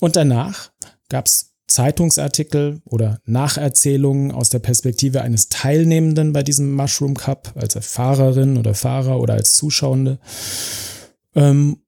Und 0.00 0.16
danach 0.16 0.72
gab 1.08 1.26
es 1.26 1.49
Zeitungsartikel 1.70 2.82
oder 2.84 3.20
Nacherzählungen 3.24 4.32
aus 4.32 4.50
der 4.50 4.58
Perspektive 4.58 5.22
eines 5.22 5.48
Teilnehmenden 5.48 6.32
bei 6.32 6.42
diesem 6.42 6.74
Mushroom 6.74 7.14
Cup, 7.14 7.52
als 7.54 7.78
Fahrerin 7.80 8.58
oder 8.58 8.74
Fahrer 8.74 9.20
oder 9.20 9.34
als 9.34 9.54
Zuschauende. 9.54 10.18
Ähm, 11.34 11.78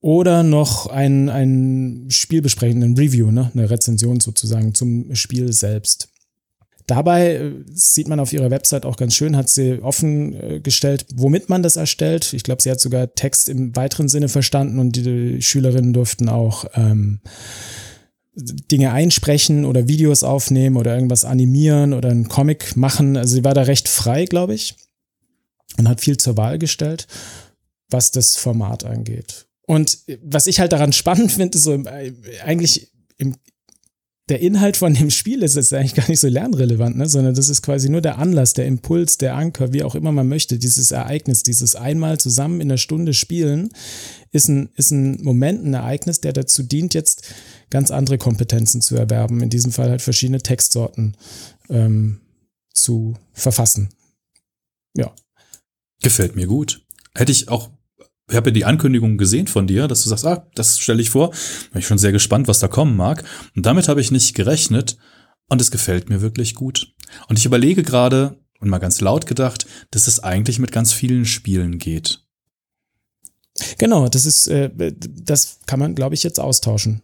oder 0.00 0.42
noch 0.42 0.88
ein, 0.88 1.28
ein 1.28 2.06
spielbesprechenden 2.08 2.96
Review, 2.96 3.30
ne? 3.30 3.52
eine 3.54 3.70
Rezension 3.70 4.18
sozusagen 4.18 4.74
zum 4.74 5.14
Spiel 5.14 5.52
selbst. 5.52 6.08
Dabei 6.86 7.36
äh, 7.36 7.52
sieht 7.72 8.08
man 8.08 8.18
auf 8.18 8.32
ihrer 8.32 8.50
Website 8.50 8.84
auch 8.84 8.96
ganz 8.96 9.14
schön, 9.14 9.36
hat 9.36 9.48
sie 9.48 9.80
offen 9.80 10.34
äh, 10.34 10.60
gestellt, 10.60 11.06
womit 11.14 11.48
man 11.48 11.62
das 11.62 11.76
erstellt. 11.76 12.32
Ich 12.32 12.42
glaube, 12.42 12.62
sie 12.62 12.70
hat 12.70 12.80
sogar 12.80 13.14
Text 13.14 13.48
im 13.48 13.76
weiteren 13.76 14.08
Sinne 14.08 14.28
verstanden 14.28 14.78
und 14.80 14.96
die 14.96 15.40
Schülerinnen 15.40 15.92
durften 15.92 16.28
auch 16.28 16.64
ähm, 16.74 17.20
Dinge 18.34 18.92
einsprechen 18.92 19.64
oder 19.64 19.88
Videos 19.88 20.22
aufnehmen 20.22 20.76
oder 20.76 20.94
irgendwas 20.94 21.24
animieren 21.24 21.92
oder 21.92 22.10
einen 22.10 22.28
Comic 22.28 22.76
machen. 22.76 23.16
Also 23.16 23.34
sie 23.34 23.44
war 23.44 23.54
da 23.54 23.62
recht 23.62 23.88
frei, 23.88 24.24
glaube 24.24 24.54
ich, 24.54 24.74
und 25.78 25.88
hat 25.88 26.00
viel 26.00 26.16
zur 26.16 26.36
Wahl 26.36 26.58
gestellt, 26.58 27.06
was 27.90 28.10
das 28.10 28.36
Format 28.36 28.84
angeht. 28.84 29.46
Und 29.66 29.98
was 30.22 30.46
ich 30.46 30.60
halt 30.60 30.72
daran 30.72 30.92
spannend 30.92 31.32
finde, 31.32 31.58
so 31.58 31.74
im, 31.74 31.86
eigentlich 32.44 32.90
im, 33.18 33.36
der 34.28 34.40
Inhalt 34.40 34.76
von 34.76 34.94
dem 34.94 35.10
Spiel 35.10 35.42
ist 35.42 35.56
jetzt 35.56 35.74
eigentlich 35.74 35.94
gar 35.94 36.08
nicht 36.08 36.20
so 36.20 36.28
lernrelevant, 36.28 36.96
ne? 36.96 37.08
sondern 37.08 37.34
das 37.34 37.48
ist 37.48 37.62
quasi 37.62 37.88
nur 37.88 38.00
der 38.00 38.18
Anlass, 38.18 38.52
der 38.52 38.66
Impuls, 38.66 39.18
der 39.18 39.34
Anker, 39.34 39.72
wie 39.72 39.82
auch 39.82 39.94
immer 39.94 40.12
man 40.12 40.28
möchte, 40.28 40.58
dieses 40.58 40.92
Ereignis, 40.92 41.42
dieses 41.42 41.74
einmal 41.74 42.18
zusammen 42.18 42.60
in 42.60 42.68
der 42.68 42.76
Stunde 42.76 43.14
spielen, 43.14 43.70
ist 44.30 44.48
ein, 44.48 44.70
ist 44.76 44.92
ein 44.92 45.22
Moment, 45.22 45.64
ein 45.64 45.74
Ereignis, 45.74 46.20
der 46.20 46.32
dazu 46.32 46.62
dient, 46.62 46.94
jetzt 46.94 47.34
ganz 47.68 47.90
andere 47.90 48.16
Kompetenzen 48.16 48.80
zu 48.80 48.96
erwerben, 48.96 49.42
in 49.42 49.50
diesem 49.50 49.72
Fall 49.72 49.90
halt 49.90 50.02
verschiedene 50.02 50.40
Textsorten 50.40 51.16
ähm, 51.68 52.20
zu 52.72 53.14
verfassen. 53.32 53.88
Ja. 54.96 55.12
Gefällt 56.00 56.36
mir 56.36 56.46
gut. 56.46 56.84
Hätte 57.14 57.32
ich 57.32 57.48
auch 57.48 57.70
ich 58.32 58.36
habe 58.36 58.50
ja 58.50 58.54
die 58.54 58.64
Ankündigung 58.64 59.18
gesehen 59.18 59.46
von 59.46 59.66
dir, 59.66 59.88
dass 59.88 60.02
du 60.02 60.08
sagst, 60.08 60.24
ah, 60.26 60.48
das 60.54 60.78
stelle 60.78 61.02
ich 61.02 61.10
vor. 61.10 61.30
Bin 61.70 61.80
ich 61.80 61.86
schon 61.86 61.98
sehr 61.98 62.12
gespannt, 62.12 62.48
was 62.48 62.60
da 62.60 62.68
kommen 62.68 62.96
mag. 62.96 63.24
Und 63.54 63.66
damit 63.66 63.88
habe 63.88 64.00
ich 64.00 64.10
nicht 64.10 64.34
gerechnet. 64.34 64.96
Und 65.48 65.60
es 65.60 65.70
gefällt 65.70 66.08
mir 66.08 66.22
wirklich 66.22 66.54
gut. 66.54 66.94
Und 67.28 67.38
ich 67.38 67.44
überlege 67.44 67.82
gerade, 67.82 68.38
und 68.58 68.70
mal 68.70 68.78
ganz 68.78 69.00
laut 69.00 69.26
gedacht, 69.26 69.66
dass 69.90 70.06
es 70.06 70.20
eigentlich 70.20 70.58
mit 70.58 70.72
ganz 70.72 70.92
vielen 70.92 71.26
Spielen 71.26 71.78
geht. 71.78 72.20
Genau, 73.76 74.08
das 74.08 74.24
ist, 74.24 74.46
äh, 74.46 74.70
das 74.96 75.58
kann 75.66 75.78
man, 75.78 75.94
glaube 75.94 76.14
ich, 76.14 76.22
jetzt 76.22 76.40
austauschen. 76.40 77.02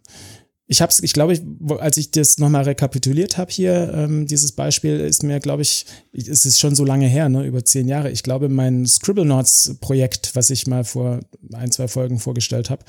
Ich 0.71 0.83
habe 0.83 0.91
es, 0.91 1.03
ich 1.03 1.15
glaube, 1.15 1.41
als 1.81 1.97
ich 1.97 2.11
das 2.11 2.37
nochmal 2.37 2.65
rekapituliert 2.65 3.39
habe 3.39 3.51
hier, 3.51 3.91
ähm, 3.95 4.27
dieses 4.27 4.53
Beispiel 4.53 5.01
ist 5.01 5.23
mir, 5.23 5.41
glaube 5.41 5.63
ich, 5.63 5.87
es 6.13 6.45
ist 6.45 6.61
schon 6.61 6.75
so 6.75 6.85
lange 6.85 7.07
her, 7.07 7.31
ne, 7.31 7.47
über 7.47 7.65
zehn 7.65 7.89
Jahre. 7.89 8.11
Ich 8.11 8.23
glaube, 8.23 8.51
mein 8.51 8.85
Scribble 8.87 9.25
Notes 9.25 9.77
Projekt, 9.81 10.37
was 10.37 10.51
ich 10.51 10.67
mal 10.67 10.85
vor 10.85 11.21
ein, 11.55 11.71
zwei 11.71 11.89
Folgen 11.89 12.19
vorgestellt 12.19 12.69
habe, 12.69 12.85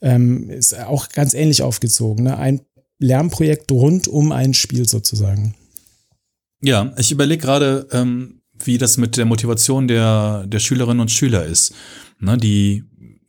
ähm, 0.00 0.48
ist 0.48 0.74
auch 0.78 1.10
ganz 1.10 1.34
ähnlich 1.34 1.62
aufgezogen. 1.62 2.24
Ne? 2.24 2.38
Ein 2.38 2.62
Lernprojekt 2.98 3.70
rund 3.70 4.08
um 4.08 4.32
ein 4.32 4.54
Spiel 4.54 4.88
sozusagen. 4.88 5.54
Ja, 6.62 6.94
ich 6.96 7.12
überlege 7.12 7.42
gerade, 7.42 7.86
ähm, 7.92 8.40
wie 8.64 8.78
das 8.78 8.96
mit 8.96 9.18
der 9.18 9.26
Motivation 9.26 9.88
der, 9.88 10.46
der 10.46 10.58
Schülerinnen 10.58 11.00
und 11.00 11.10
Schüler 11.10 11.44
ist. 11.44 11.74
Ne, 12.18 12.38
die, 12.38 12.84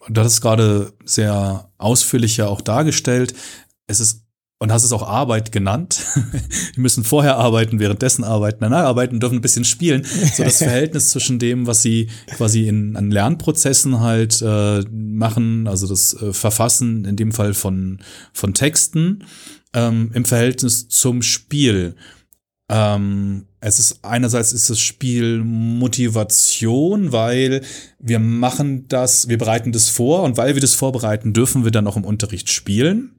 das 0.09 0.27
ist 0.27 0.41
gerade 0.41 0.93
sehr 1.03 1.69
ausführlich 1.77 2.37
ja 2.37 2.47
auch 2.47 2.61
dargestellt 2.61 3.33
es 3.87 3.99
ist 3.99 4.25
und 4.61 4.71
hast 4.71 4.83
es 4.83 4.93
auch 4.93 5.01
Arbeit 5.01 5.51
genannt. 5.51 6.05
die 6.75 6.81
müssen 6.81 7.03
vorher 7.03 7.37
arbeiten, 7.37 7.79
währenddessen 7.79 8.23
arbeiten, 8.23 8.59
danach 8.61 8.83
arbeiten, 8.83 9.19
dürfen 9.19 9.39
ein 9.39 9.41
bisschen 9.41 9.65
spielen. 9.65 10.03
So 10.35 10.43
das 10.43 10.57
Verhältnis 10.59 11.09
zwischen 11.09 11.39
dem, 11.39 11.65
was 11.65 11.81
sie 11.81 12.09
quasi 12.37 12.67
in 12.67 12.95
an 12.95 13.09
Lernprozessen 13.09 14.01
halt 14.01 14.39
äh, 14.43 14.81
machen, 14.91 15.67
also 15.67 15.87
das 15.87 16.13
äh, 16.13 16.31
Verfassen 16.31 17.05
in 17.05 17.15
dem 17.15 17.31
Fall 17.31 17.55
von 17.55 18.01
von 18.33 18.53
Texten 18.53 19.23
ähm, 19.73 20.11
im 20.13 20.25
Verhältnis 20.25 20.87
zum 20.89 21.23
Spiel. 21.23 21.95
Ähm, 22.69 23.47
es 23.61 23.79
ist 23.79 24.05
einerseits 24.05 24.53
ist 24.53 24.69
das 24.69 24.79
Spiel 24.79 25.39
Motivation, 25.43 27.11
weil 27.11 27.61
wir 27.97 28.19
machen 28.19 28.87
das, 28.87 29.27
wir 29.27 29.39
bereiten 29.39 29.71
das 29.71 29.89
vor 29.89 30.21
und 30.21 30.37
weil 30.37 30.53
wir 30.55 30.61
das 30.61 30.75
vorbereiten, 30.75 31.33
dürfen 31.33 31.63
wir 31.63 31.71
dann 31.71 31.87
auch 31.87 31.97
im 31.97 32.05
Unterricht 32.05 32.51
spielen. 32.51 33.15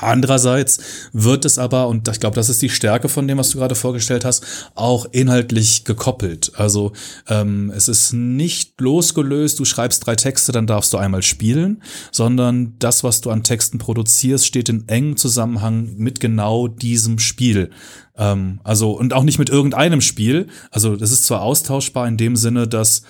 Andererseits 0.00 0.78
wird 1.12 1.44
es 1.44 1.58
aber, 1.58 1.88
und 1.88 2.06
ich 2.08 2.20
glaube, 2.20 2.34
das 2.34 2.48
ist 2.48 2.60
die 2.60 2.68
Stärke 2.68 3.08
von 3.08 3.26
dem, 3.26 3.38
was 3.38 3.50
du 3.50 3.58
gerade 3.58 3.74
vorgestellt 3.74 4.24
hast, 4.24 4.44
auch 4.74 5.06
inhaltlich 5.10 5.84
gekoppelt. 5.84 6.52
Also 6.56 6.92
ähm, 7.28 7.72
es 7.74 7.88
ist 7.88 8.12
nicht 8.12 8.80
losgelöst, 8.80 9.58
du 9.58 9.64
schreibst 9.64 10.06
drei 10.06 10.14
Texte, 10.14 10.52
dann 10.52 10.66
darfst 10.66 10.92
du 10.92 10.98
einmal 10.98 11.22
spielen, 11.22 11.82
sondern 12.12 12.74
das, 12.78 13.04
was 13.04 13.22
du 13.22 13.30
an 13.30 13.42
Texten 13.42 13.78
produzierst, 13.78 14.46
steht 14.46 14.68
in 14.68 14.86
engem 14.88 15.16
Zusammenhang 15.16 15.94
mit 15.96 16.20
genau 16.20 16.68
diesem 16.68 17.18
Spiel. 17.18 17.70
Ähm, 18.16 18.60
also, 18.64 18.92
und 18.92 19.14
auch 19.14 19.24
nicht 19.24 19.38
mit 19.38 19.48
irgendeinem 19.48 20.00
Spiel. 20.00 20.48
Also 20.70 20.96
das 20.96 21.10
ist 21.10 21.24
zwar 21.24 21.42
austauschbar 21.42 22.06
in 22.06 22.16
dem 22.16 22.36
Sinne, 22.36 22.68
dass 22.68 23.02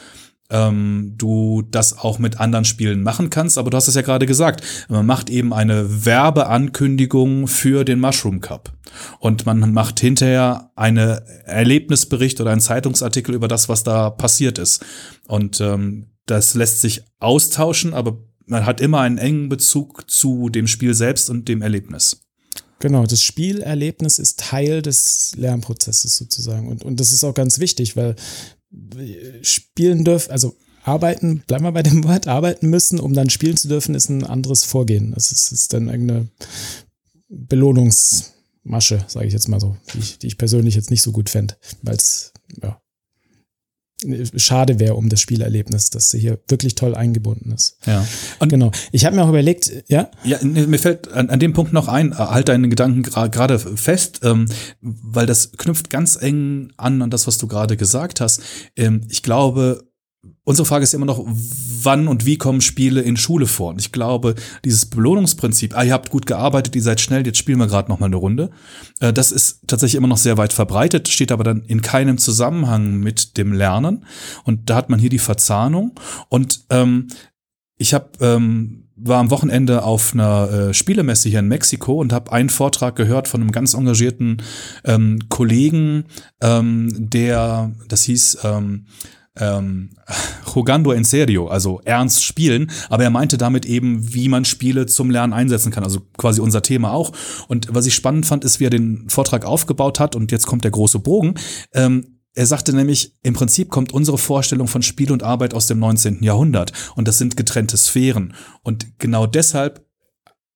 ähm, 0.50 1.14
du 1.16 1.62
das 1.62 1.98
auch 1.98 2.18
mit 2.18 2.40
anderen 2.40 2.64
Spielen 2.64 3.02
machen 3.02 3.30
kannst, 3.30 3.58
aber 3.58 3.70
du 3.70 3.76
hast 3.76 3.88
es 3.88 3.94
ja 3.94 4.02
gerade 4.02 4.26
gesagt, 4.26 4.62
man 4.88 5.06
macht 5.06 5.30
eben 5.30 5.52
eine 5.52 6.04
Werbeankündigung 6.04 7.48
für 7.48 7.84
den 7.84 8.00
Mushroom 8.00 8.40
Cup 8.40 8.72
und 9.18 9.46
man 9.46 9.72
macht 9.72 10.00
hinterher 10.00 10.70
eine 10.76 11.22
Erlebnisbericht 11.44 12.40
oder 12.40 12.52
einen 12.52 12.60
Zeitungsartikel 12.60 13.34
über 13.34 13.48
das, 13.48 13.68
was 13.68 13.82
da 13.82 14.10
passiert 14.10 14.58
ist 14.58 14.84
und 15.26 15.60
ähm, 15.60 16.06
das 16.26 16.54
lässt 16.54 16.80
sich 16.80 17.02
austauschen, 17.20 17.94
aber 17.94 18.18
man 18.46 18.66
hat 18.66 18.80
immer 18.80 19.00
einen 19.00 19.18
engen 19.18 19.48
Bezug 19.48 20.10
zu 20.10 20.48
dem 20.48 20.66
Spiel 20.66 20.94
selbst 20.94 21.30
und 21.30 21.48
dem 21.48 21.62
Erlebnis. 21.62 22.22
Genau, 22.78 23.06
das 23.06 23.22
Spielerlebnis 23.22 24.18
ist 24.18 24.38
Teil 24.38 24.82
des 24.82 25.32
Lernprozesses 25.36 26.16
sozusagen. 26.16 26.68
Und, 26.68 26.84
und 26.84 27.00
das 27.00 27.12
ist 27.12 27.24
auch 27.24 27.32
ganz 27.32 27.58
wichtig, 27.58 27.96
weil 27.96 28.16
spielen 29.42 30.04
dürfen, 30.04 30.30
also 30.30 30.56
arbeiten, 30.82 31.42
bleiben 31.46 31.64
wir 31.64 31.72
bei 31.72 31.82
dem 31.82 32.04
Wort, 32.04 32.28
arbeiten 32.28 32.70
müssen, 32.70 33.00
um 33.00 33.12
dann 33.12 33.30
spielen 33.30 33.56
zu 33.56 33.68
dürfen, 33.68 33.94
ist 33.94 34.08
ein 34.08 34.24
anderes 34.24 34.64
Vorgehen. 34.64 35.12
Das 35.12 35.32
ist, 35.32 35.50
ist 35.52 35.72
dann 35.72 35.88
irgendeine 35.88 36.28
Belohnungs, 37.28 38.32
Masche, 38.62 39.04
sage 39.08 39.26
ich 39.26 39.32
jetzt 39.32 39.48
mal 39.48 39.60
so, 39.60 39.76
die 39.94 39.98
ich, 39.98 40.18
die 40.18 40.26
ich 40.26 40.38
persönlich 40.38 40.74
jetzt 40.74 40.90
nicht 40.90 41.02
so 41.02 41.12
gut 41.12 41.30
fände, 41.30 41.56
weil 41.82 41.96
es 41.96 42.32
ja, 42.62 42.80
schade 44.36 44.78
wäre 44.78 44.94
um 44.94 45.08
das 45.08 45.20
Spielerlebnis, 45.20 45.90
dass 45.90 46.10
sie 46.10 46.18
hier 46.18 46.38
wirklich 46.48 46.74
toll 46.74 46.94
eingebunden 46.94 47.52
ist. 47.52 47.78
Ja. 47.86 48.06
Und 48.38 48.50
genau. 48.50 48.70
Ich 48.92 49.06
habe 49.06 49.16
mir 49.16 49.22
auch 49.22 49.30
überlegt, 49.30 49.84
ja? 49.88 50.10
Ja, 50.22 50.38
mir 50.42 50.78
fällt 50.78 51.10
an, 51.12 51.30
an 51.30 51.38
dem 51.38 51.54
Punkt 51.54 51.72
noch 51.72 51.88
ein, 51.88 52.12
äh, 52.12 52.16
halt 52.16 52.48
deine 52.48 52.68
Gedanken 52.68 53.02
gerade 53.02 53.58
fest, 53.58 54.20
ähm, 54.22 54.46
weil 54.80 55.26
das 55.26 55.52
knüpft 55.52 55.88
ganz 55.88 56.20
eng 56.20 56.72
an 56.76 57.00
an 57.00 57.10
das, 57.10 57.26
was 57.26 57.38
du 57.38 57.46
gerade 57.46 57.76
gesagt 57.76 58.20
hast. 58.20 58.42
Ähm, 58.76 59.00
ich 59.08 59.22
glaube, 59.22 59.84
Unsere 60.44 60.66
Frage 60.66 60.84
ist 60.84 60.94
immer 60.94 61.06
noch, 61.06 61.24
wann 61.82 62.08
und 62.08 62.24
wie 62.24 62.38
kommen 62.38 62.60
Spiele 62.60 63.00
in 63.00 63.16
Schule 63.16 63.46
vor? 63.46 63.70
Und 63.70 63.80
ich 63.80 63.92
glaube, 63.92 64.34
dieses 64.64 64.86
Belohnungsprinzip, 64.86 65.76
ah, 65.76 65.82
ihr 65.82 65.92
habt 65.92 66.10
gut 66.10 66.26
gearbeitet, 66.26 66.76
ihr 66.76 66.82
seid 66.82 67.00
schnell, 67.00 67.26
jetzt 67.26 67.38
spielen 67.38 67.58
wir 67.58 67.66
gerade 67.66 67.88
noch 67.88 67.98
mal 67.98 68.06
eine 68.06 68.16
Runde, 68.16 68.50
äh, 69.00 69.12
das 69.12 69.32
ist 69.32 69.60
tatsächlich 69.66 69.96
immer 69.96 70.08
noch 70.08 70.16
sehr 70.16 70.36
weit 70.36 70.52
verbreitet, 70.52 71.08
steht 71.08 71.32
aber 71.32 71.44
dann 71.44 71.62
in 71.62 71.82
keinem 71.82 72.18
Zusammenhang 72.18 72.96
mit 72.98 73.36
dem 73.36 73.52
Lernen. 73.52 74.04
Und 74.44 74.70
da 74.70 74.76
hat 74.76 74.90
man 74.90 74.98
hier 74.98 75.10
die 75.10 75.18
Verzahnung. 75.18 75.98
Und 76.28 76.64
ähm, 76.70 77.08
ich 77.76 77.92
habe 77.92 78.10
ähm, 78.20 78.86
war 78.96 79.18
am 79.18 79.30
Wochenende 79.30 79.82
auf 79.82 80.14
einer 80.14 80.50
äh, 80.50 80.74
Spielemesse 80.74 81.28
hier 81.28 81.40
in 81.40 81.48
Mexiko 81.48 82.00
und 82.00 82.12
habe 82.12 82.32
einen 82.32 82.48
Vortrag 82.48 82.96
gehört 82.96 83.28
von 83.28 83.42
einem 83.42 83.52
ganz 83.52 83.74
engagierten 83.74 84.38
ähm, 84.84 85.18
Kollegen, 85.28 86.04
ähm, 86.40 86.88
der, 87.10 87.72
das 87.88 88.04
hieß 88.04 88.38
ähm, 88.44 88.86
ähm, 89.38 89.90
jugando 90.54 90.92
en 90.92 91.04
serio, 91.04 91.48
also 91.48 91.80
ernst 91.84 92.24
spielen, 92.24 92.70
aber 92.88 93.04
er 93.04 93.10
meinte 93.10 93.38
damit 93.38 93.66
eben, 93.66 94.14
wie 94.14 94.28
man 94.28 94.44
Spiele 94.44 94.86
zum 94.86 95.10
Lernen 95.10 95.32
einsetzen 95.32 95.72
kann, 95.72 95.84
also 95.84 96.00
quasi 96.16 96.40
unser 96.40 96.62
Thema 96.62 96.92
auch. 96.92 97.12
Und 97.48 97.68
was 97.70 97.86
ich 97.86 97.94
spannend 97.94 98.26
fand, 98.26 98.44
ist, 98.44 98.60
wie 98.60 98.66
er 98.66 98.70
den 98.70 99.08
Vortrag 99.08 99.44
aufgebaut 99.44 100.00
hat 100.00 100.16
und 100.16 100.32
jetzt 100.32 100.46
kommt 100.46 100.64
der 100.64 100.70
große 100.70 100.98
Bogen. 100.98 101.34
Ähm, 101.74 102.16
er 102.34 102.46
sagte 102.46 102.74
nämlich, 102.74 103.14
im 103.22 103.32
Prinzip 103.32 103.70
kommt 103.70 103.92
unsere 103.92 104.18
Vorstellung 104.18 104.68
von 104.68 104.82
Spiel 104.82 105.10
und 105.10 105.22
Arbeit 105.22 105.54
aus 105.54 105.66
dem 105.66 105.78
19. 105.78 106.22
Jahrhundert 106.22 106.72
und 106.94 107.08
das 107.08 107.16
sind 107.16 107.36
getrennte 107.36 107.78
Sphären. 107.78 108.34
Und 108.62 108.98
genau 108.98 109.26
deshalb 109.26 109.86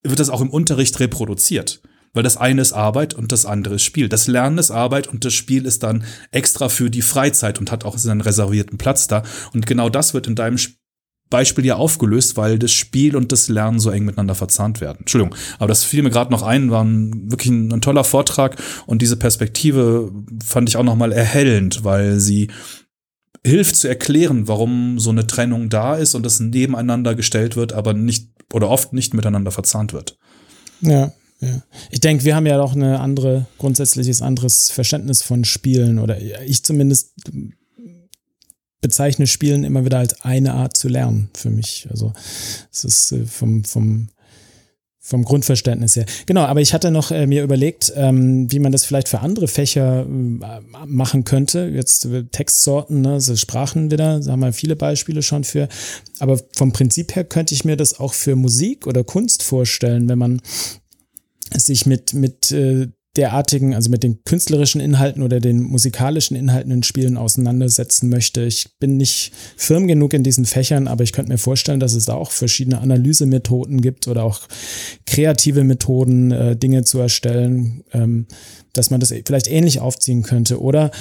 wird 0.03 0.21
das 0.21 0.31
auch 0.31 0.43
im 0.43 0.51
Unterricht 0.51 1.01
reproduziert. 1.01 1.81
Weil 2.13 2.23
das 2.23 2.37
eine 2.37 2.61
ist 2.61 2.73
Arbeit 2.73 3.15
und 3.15 3.31
das 3.31 3.47
andere 3.47 3.77
ist 3.77 3.85
Spiel. 3.85 4.09
Das 4.09 4.27
Lernen 4.27 4.59
ist 4.59 4.71
Arbeit 4.71 5.07
und 5.07 5.25
das 5.25 5.33
Spiel 5.33 5.65
ist 5.65 5.83
dann 5.83 6.05
extra 6.33 6.69
für 6.69 6.91
die 6.91 7.03
Freizeit 7.03 7.61
und 7.61 7.71
hat 7.71 7.85
auch 7.85 7.99
seinen 7.99 8.21
reservierten 8.21 8.79
Platz 8.79 9.07
da. 9.07 9.23
Und 9.53 9.67
genau 9.67 9.89
das 9.89 10.13
wird 10.13 10.27
in 10.27 10.35
deinem 10.35 10.59
Beispiel 11.31 11.65
ja 11.65 11.77
aufgelöst, 11.77 12.37
weil 12.37 12.59
das 12.59 12.73
Spiel 12.73 13.17
und 13.17 13.31
das 13.31 13.49
Lernen 13.49 13.79
so 13.79 13.91
eng 13.91 14.05
miteinander 14.05 14.35
verzahnt 14.35 14.81
werden. 14.81 14.99
Entschuldigung, 15.01 15.37
aber 15.59 15.69
das 15.69 15.85
fiel 15.85 16.03
mir 16.03 16.11
gerade 16.11 16.33
noch 16.33 16.43
ein, 16.43 16.73
war 16.73 16.85
ein, 16.85 17.31
wirklich 17.31 17.53
ein, 17.53 17.73
ein, 17.73 17.81
toller 17.81 18.03
Vortrag 18.03 18.57
und 18.87 19.01
diese 19.01 19.17
Perspektive 19.17 20.11
fand 20.45 20.69
ich 20.69 20.77
auch 20.77 20.83
noch 20.83 20.97
mal 20.97 21.13
erhellend, 21.13 21.85
weil 21.85 22.19
sie 22.19 22.51
hilft 23.47 23.77
zu 23.77 23.89
erklären, 23.89 24.49
warum 24.49 24.99
so 24.99 25.11
eine 25.11 25.27
Trennung 25.27 25.69
da 25.71 25.95
ist 25.95 26.15
und 26.15 26.27
das 26.27 26.41
nebeneinander 26.41 27.15
gestellt 27.15 27.55
wird, 27.57 27.73
aber 27.73 27.95
nicht 27.95 28.29
oder 28.53 28.69
oft 28.69 28.93
nicht 28.93 29.15
miteinander 29.15 29.53
verzahnt 29.53 29.93
wird. 29.93 30.19
Ja, 30.81 31.13
ja. 31.41 31.63
Ich 31.91 32.01
denke, 32.01 32.25
wir 32.25 32.37
haben 32.37 32.47
ja 32.47 32.61
auch 32.61 32.75
eine 32.75 33.01
andere, 33.01 33.47
grundsätzliches 33.59 34.21
anderes 34.21 34.71
Verständnis 34.71 35.23
von 35.23 35.45
Spielen 35.45 35.99
oder 35.99 36.21
ich 36.21 36.63
zumindest 36.63 37.15
bezeichne 38.81 39.27
Spielen 39.27 39.65
immer 39.65 39.85
wieder 39.85 39.99
als 39.99 40.21
eine 40.23 40.55
Art 40.55 40.77
zu 40.77 40.89
lernen 40.89 41.31
für 41.35 41.51
mich. 41.51 41.87
Also 41.91 42.13
es 42.73 42.85
ist 42.85 43.13
äh, 43.13 43.27
vom, 43.27 43.65
vom, 43.65 44.09
vom 44.99 45.25
Grundverständnis 45.25 45.97
her. 45.97 46.07
Genau, 46.27 46.43
aber 46.43 46.61
ich 46.61 46.73
hatte 46.73 46.91
noch 46.91 47.11
äh, 47.11 47.27
mir 47.27 47.43
überlegt, 47.43 47.93
ähm, 47.95 48.51
wie 48.51 48.59
man 48.59 48.73
das 48.73 48.85
vielleicht 48.85 49.09
für 49.09 49.21
andere 49.21 49.49
Fächer 49.49 50.07
äh, 50.07 50.87
machen 50.87 51.25
könnte. 51.25 51.71
Jetzt 51.75 52.07
äh, 52.07 52.25
Textsorten, 52.25 53.03
ne, 53.03 53.21
so 53.21 53.37
Sprachen 53.37 53.91
wieder, 53.91 54.21
da 54.21 54.33
haben 54.33 54.41
wir 54.41 54.53
viele 54.53 54.77
Beispiele 54.77 55.23
schon 55.23 55.45
für. 55.45 55.69
Aber 56.19 56.41
vom 56.55 56.73
Prinzip 56.73 57.15
her 57.17 57.25
könnte 57.25 57.55
ich 57.55 57.65
mir 57.65 57.77
das 57.77 57.99
auch 58.01 58.15
für 58.15 58.37
Musik 58.37 58.87
oder 58.87 59.05
Kunst 59.05 59.43
vorstellen, 59.43 60.09
wenn 60.09 60.19
man 60.19 60.41
sich 61.55 61.87
mit, 61.87 62.15
mit 62.15 62.53
äh, 62.53 62.89
derartigen, 63.17 63.75
also 63.75 63.91
mit 63.91 64.05
den 64.05 64.23
künstlerischen 64.25 64.81
Inhalten 64.81 65.23
oder 65.23 65.41
den 65.41 65.63
musikalischen 65.63 66.37
Inhalten 66.37 66.71
in 66.71 66.83
Spielen 66.85 67.17
auseinandersetzen 67.17 68.09
möchte. 68.09 68.43
Ich 68.43 68.79
bin 68.79 68.97
nicht 68.97 69.33
firm 69.57 69.89
genug 69.89 70.13
in 70.13 70.23
diesen 70.23 70.45
Fächern, 70.45 70.87
aber 70.87 71.03
ich 71.03 71.13
könnte 71.13 71.33
mir 71.33 71.39
vorstellen, 71.39 71.81
dass 71.81 71.95
es 71.95 72.05
da 72.05 72.15
auch 72.15 72.31
verschiedene 72.31 72.81
Analysemethoden 72.81 73.81
gibt 73.81 74.07
oder 74.07 74.23
auch 74.23 74.41
kreative 75.07 75.65
Methoden, 75.65 76.31
äh, 76.31 76.57
Dinge 76.57 76.85
zu 76.85 77.01
erstellen, 77.01 77.83
ähm, 77.93 78.27
dass 78.73 78.91
man 78.91 79.01
das 79.01 79.13
vielleicht 79.27 79.49
ähnlich 79.49 79.81
aufziehen 79.81 80.23
könnte. 80.23 80.61
Oder 80.61 80.93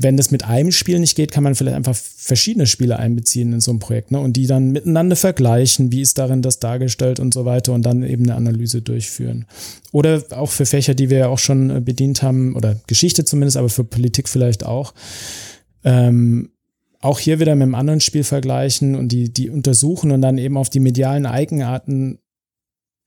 wenn 0.00 0.16
das 0.16 0.30
mit 0.30 0.44
einem 0.44 0.72
Spiel 0.72 0.98
nicht 0.98 1.16
geht, 1.16 1.32
kann 1.32 1.42
man 1.42 1.54
vielleicht 1.54 1.76
einfach 1.76 1.96
verschiedene 1.96 2.66
Spiele 2.66 2.98
einbeziehen 2.98 3.52
in 3.52 3.60
so 3.60 3.72
ein 3.72 3.78
Projekt 3.78 4.10
ne? 4.10 4.20
und 4.20 4.34
die 4.34 4.46
dann 4.46 4.70
miteinander 4.70 5.16
vergleichen, 5.16 5.92
wie 5.92 6.00
ist 6.00 6.18
darin 6.18 6.42
das 6.42 6.60
dargestellt 6.60 7.20
und 7.20 7.34
so 7.34 7.44
weiter 7.44 7.72
und 7.72 7.82
dann 7.82 8.02
eben 8.02 8.24
eine 8.24 8.36
Analyse 8.36 8.82
durchführen. 8.82 9.46
Oder 9.90 10.22
auch 10.30 10.50
für 10.50 10.66
Fächer, 10.66 10.94
die 10.94 11.10
wir 11.10 11.18
ja 11.18 11.28
auch 11.28 11.38
schon 11.38 11.70
äh, 11.70 11.80
bedient 11.80 12.22
haben, 12.22 12.54
oder 12.54 12.76
Geschichte 12.86 13.24
zumindest, 13.24 13.56
aber 13.56 13.68
für 13.68 13.84
Politik 13.84 14.28
vielleicht 14.28 14.64
auch. 14.64 14.94
Ähm, 15.84 16.50
auch 17.00 17.18
hier 17.18 17.40
wieder 17.40 17.54
mit 17.54 17.64
einem 17.64 17.74
anderen 17.74 18.00
Spiel 18.00 18.22
vergleichen 18.22 18.94
und 18.94 19.10
die, 19.10 19.32
die 19.32 19.50
untersuchen 19.50 20.12
und 20.12 20.22
dann 20.22 20.38
eben 20.38 20.56
auf 20.56 20.70
die 20.70 20.80
medialen 20.80 21.26
Eigenarten 21.26 22.20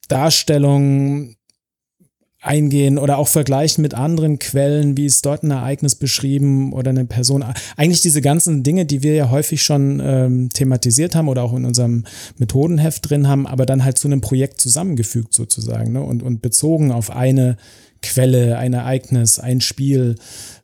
Darstellung 0.09 1.35
eingehen 2.45 2.97
oder 2.97 3.17
auch 3.17 3.27
vergleichen 3.27 3.81
mit 3.81 3.93
anderen 3.93 4.39
Quellen, 4.39 4.97
wie 4.97 5.05
ist 5.05 5.25
dort 5.25 5.43
ein 5.43 5.51
Ereignis 5.51 5.95
beschrieben 5.95 6.73
oder 6.73 6.91
eine 6.91 7.05
Person. 7.05 7.43
Eigentlich 7.75 8.01
diese 8.01 8.21
ganzen 8.21 8.63
Dinge, 8.63 8.85
die 8.85 9.03
wir 9.03 9.15
ja 9.15 9.29
häufig 9.29 9.63
schon 9.63 10.01
ähm, 10.03 10.49
thematisiert 10.49 11.15
haben 11.15 11.27
oder 11.27 11.43
auch 11.43 11.53
in 11.53 11.65
unserem 11.65 12.05
Methodenheft 12.37 13.09
drin 13.09 13.27
haben, 13.27 13.47
aber 13.47 13.65
dann 13.65 13.83
halt 13.83 13.97
zu 13.97 14.07
einem 14.07 14.21
Projekt 14.21 14.61
zusammengefügt 14.61 15.33
sozusagen 15.33 15.93
ne? 15.93 16.01
und, 16.01 16.23
und 16.23 16.41
bezogen 16.41 16.91
auf 16.91 17.11
eine 17.11 17.57
Quelle, 18.01 18.57
ein 18.57 18.73
Ereignis, 18.73 19.39
ein 19.39 19.61
Spiel. 19.61 20.15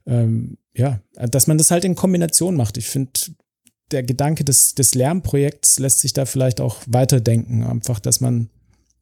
Ähm, 0.05 0.57
ja, 0.75 1.01
dass 1.13 1.47
man 1.47 1.57
das 1.57 1.71
halt 1.71 1.83
in 1.83 1.95
Kombination 1.95 2.55
macht. 2.55 2.77
Ich 2.77 2.87
finde, 2.87 3.11
der 3.91 4.03
Gedanke 4.03 4.43
des, 4.43 4.75
des 4.75 4.95
Lernprojekts 4.95 5.79
lässt 5.79 5.99
sich 5.99 6.13
da 6.13 6.25
vielleicht 6.25 6.61
auch 6.61 6.77
weiterdenken. 6.87 7.63
Einfach, 7.63 7.99
dass 7.99 8.21
man 8.21 8.49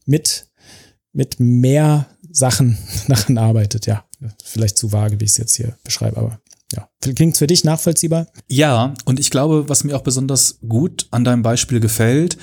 mit 0.06 0.49
mit 1.14 1.40
mehr 1.40 2.08
Sachen 2.32 2.78
daran 3.08 3.38
arbeitet. 3.38 3.86
Ja, 3.86 4.06
vielleicht 4.44 4.78
zu 4.78 4.92
vage, 4.92 5.20
wie 5.20 5.26
ich 5.26 5.32
es 5.32 5.38
jetzt 5.38 5.56
hier 5.56 5.78
beschreibe, 5.84 6.18
aber 6.18 6.40
ja. 6.74 6.88
Klingt 7.02 7.38
für 7.38 7.48
dich 7.48 7.64
nachvollziehbar? 7.64 8.28
Ja, 8.48 8.94
und 9.06 9.20
ich 9.20 9.32
glaube, 9.32 9.70
was 9.70 9.84
mir 9.84 9.96
auch 9.96 10.04
besonders 10.04 10.60
gut 10.68 11.08
an 11.12 11.24
deinem 11.24 11.42
Beispiel 11.42 11.80
gefällt, 11.80 12.38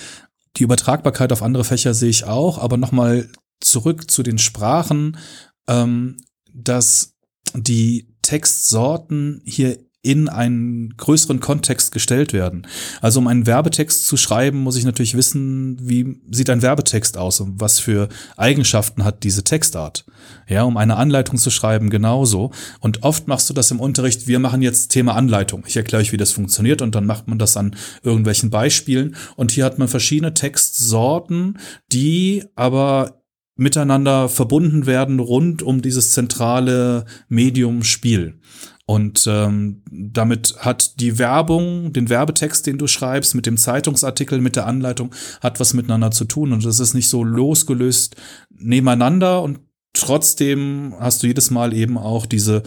die 0.57 0.65
Übertragbarkeit 0.65 1.33
auf 1.33 1.43
andere 1.43 1.65
Fächer 1.65 1.95
sehe 1.95 2.11
ich 2.11 2.25
auch, 2.25 2.59
aber 2.59 2.77
nochmal 2.77 3.29
zurück 3.61 4.11
zu 4.11 4.23
den 4.23 4.39
Sprachen, 4.39 5.17
ähm, 5.69 6.17
dass 6.53 7.15
die 7.55 8.09
Textsorten 8.23 9.43
hier 9.45 9.79
in 10.07 10.29
einen 10.29 10.97
größeren 10.97 11.41
Kontext 11.41 11.91
gestellt 11.91 12.33
werden. 12.33 12.65
Also 13.01 13.19
um 13.19 13.27
einen 13.27 13.45
Werbetext 13.45 14.07
zu 14.07 14.17
schreiben, 14.17 14.59
muss 14.59 14.77
ich 14.77 14.85
natürlich 14.85 15.17
wissen, 15.17 15.79
wie 15.81 16.21
sieht 16.31 16.49
ein 16.49 16.63
Werbetext 16.63 17.19
aus 17.19 17.41
und 17.41 17.61
was 17.61 17.81
für 17.81 18.09
Eigenschaften 18.37 19.03
hat 19.03 19.25
diese 19.25 19.43
Textart. 19.43 20.07
Ja, 20.49 20.63
um 20.63 20.77
eine 20.77 20.97
Anleitung 20.97 21.39
zu 21.39 21.51
schreiben, 21.51 21.91
genauso. 21.91 22.53
Und 22.79 23.03
oft 23.03 23.27
machst 23.27 23.51
du 23.51 23.55
das 23.55 23.73
im 23.73 23.81
Unterricht, 23.81 24.29
wir 24.29 24.39
machen 24.39 24.63
jetzt 24.63 24.93
Thema 24.93 25.17
Anleitung. 25.17 25.65
Ich 25.67 25.77
erkläre 25.77 26.03
euch, 26.03 26.13
wie 26.13 26.19
das 26.19 26.31
funktioniert 26.31 26.83
und 26.83 26.95
dann 26.95 27.05
macht 27.05 27.27
man 27.27 27.41
das 27.41 27.57
an 27.57 27.75
irgendwelchen 28.05 28.51
Beispielen. 28.51 29.17
Und 29.35 29.51
hier 29.51 29.65
hat 29.65 29.81
man 29.81 29.89
verschiedene 29.89 30.35
Textsorten, 30.35 31.59
die 31.91 32.45
aber 32.55 33.23
miteinander 33.57 34.29
verbunden 34.29 34.87
werden 34.87 35.19
rund 35.19 35.63
um 35.63 35.83
dieses 35.83 36.13
zentrale 36.13 37.07
Medium 37.29 37.83
Spiel. 37.83 38.39
Und 38.89 39.27
ähm, 39.27 39.83
damit 39.91 40.55
hat 40.61 41.01
die 41.01 41.19
Werbung, 41.19 41.93
den 41.93 42.09
Werbetext, 42.09 42.67
den 42.67 42.79
du 42.79 42.87
schreibst, 42.87 43.35
mit 43.35 43.45
dem 43.45 43.57
Zeitungsartikel, 43.57 44.41
mit 44.41 44.55
der 44.55 44.67
Anleitung, 44.67 45.13
hat 45.41 45.59
was 45.59 45.75
miteinander 45.75 46.13
zu 46.13 46.25
tun. 46.25 46.53
Und 46.53 46.65
das 46.65 46.79
ist 46.79 46.95
nicht 46.95 47.09
so 47.09 47.25
losgelöst 47.25 48.15
nebeneinander. 48.51 49.43
Und 49.43 49.59
trotzdem 49.93 50.95
hast 51.01 51.23
du 51.23 51.27
jedes 51.27 51.51
Mal 51.51 51.75
eben 51.75 51.99
auch 51.99 52.27
diese 52.27 52.63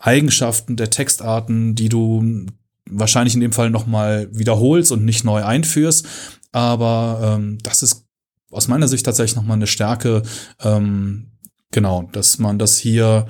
Eigenschaften 0.00 0.76
der 0.76 0.90
Textarten, 0.90 1.76
die 1.76 1.88
du 1.88 2.46
wahrscheinlich 2.90 3.34
in 3.34 3.40
dem 3.40 3.52
Fall 3.52 3.70
nochmal 3.70 4.28
wiederholst 4.32 4.90
und 4.90 5.04
nicht 5.04 5.24
neu 5.24 5.44
einführst. 5.44 6.06
Aber 6.50 7.36
ähm, 7.38 7.58
das 7.62 7.84
ist 7.84 8.06
aus 8.50 8.68
meiner 8.68 8.88
Sicht 8.88 9.06
tatsächlich 9.06 9.36
nochmal 9.36 9.56
eine 9.56 9.66
Stärke, 9.66 10.22
ähm, 10.62 11.30
Genau, 11.74 12.08
dass 12.12 12.38
man 12.38 12.60
das 12.60 12.78
hier 12.78 13.26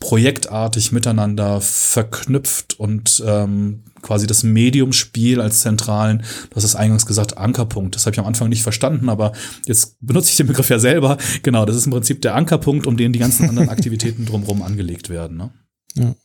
projektartig 0.00 0.90
miteinander 0.90 1.60
verknüpft 1.60 2.80
und 2.80 3.22
ähm, 3.24 3.84
quasi 4.02 4.26
das 4.26 4.42
Mediumspiel 4.42 5.40
als 5.40 5.60
zentralen, 5.60 6.24
du 6.50 6.56
hast 6.56 6.64
es 6.64 6.74
eingangs 6.74 7.06
gesagt, 7.06 7.38
Ankerpunkt. 7.38 7.94
Das 7.94 8.04
habe 8.04 8.14
ich 8.14 8.18
am 8.18 8.26
Anfang 8.26 8.48
nicht 8.48 8.64
verstanden, 8.64 9.08
aber 9.08 9.30
jetzt 9.66 9.96
benutze 10.00 10.30
ich 10.30 10.36
den 10.36 10.48
Begriff 10.48 10.70
ja 10.70 10.80
selber. 10.80 11.18
Genau, 11.44 11.64
das 11.66 11.76
ist 11.76 11.86
im 11.86 11.92
Prinzip 11.92 12.20
der 12.20 12.34
Ankerpunkt, 12.34 12.88
um 12.88 12.96
den 12.96 13.12
die 13.12 13.20
ganzen 13.20 13.48
anderen 13.48 13.68
Aktivitäten 13.70 14.26
drumherum 14.26 14.62
angelegt 14.62 15.08
werden. 15.08 15.36
Ne? 15.36 15.50
Ja. 15.94 16.16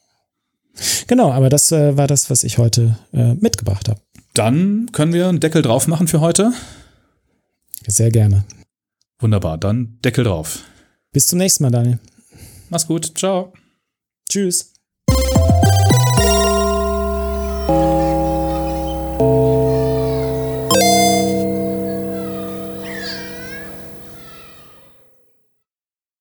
Genau, 1.06 1.32
aber 1.32 1.50
das 1.50 1.72
äh, 1.72 1.96
war 1.96 2.08
das, 2.08 2.32
was 2.32 2.44
ich 2.44 2.58
heute 2.58 2.98
äh, 3.14 3.36
mitgebracht 3.36 3.90
habe. 3.90 4.02
Dann 4.34 4.90
können 4.92 5.14
wir 5.14 5.30
einen 5.30 5.40
Deckel 5.40 5.62
drauf 5.62 5.88
machen 5.88 6.08
für 6.08 6.20
heute. 6.20 6.52
Sehr 7.86 8.10
gerne. 8.10 8.46
Wunderbar, 9.20 9.60
dann 9.60 10.00
Deckel 10.04 10.24
drauf. 10.24 10.64
Bis 11.12 11.28
zum 11.28 11.40
nächsten 11.40 11.64
Mal, 11.64 11.72
Daniel. 11.72 12.00
Mach's 12.70 12.88
gut, 12.88 13.18
ciao. 13.18 13.54
Tschüss. 14.30 14.74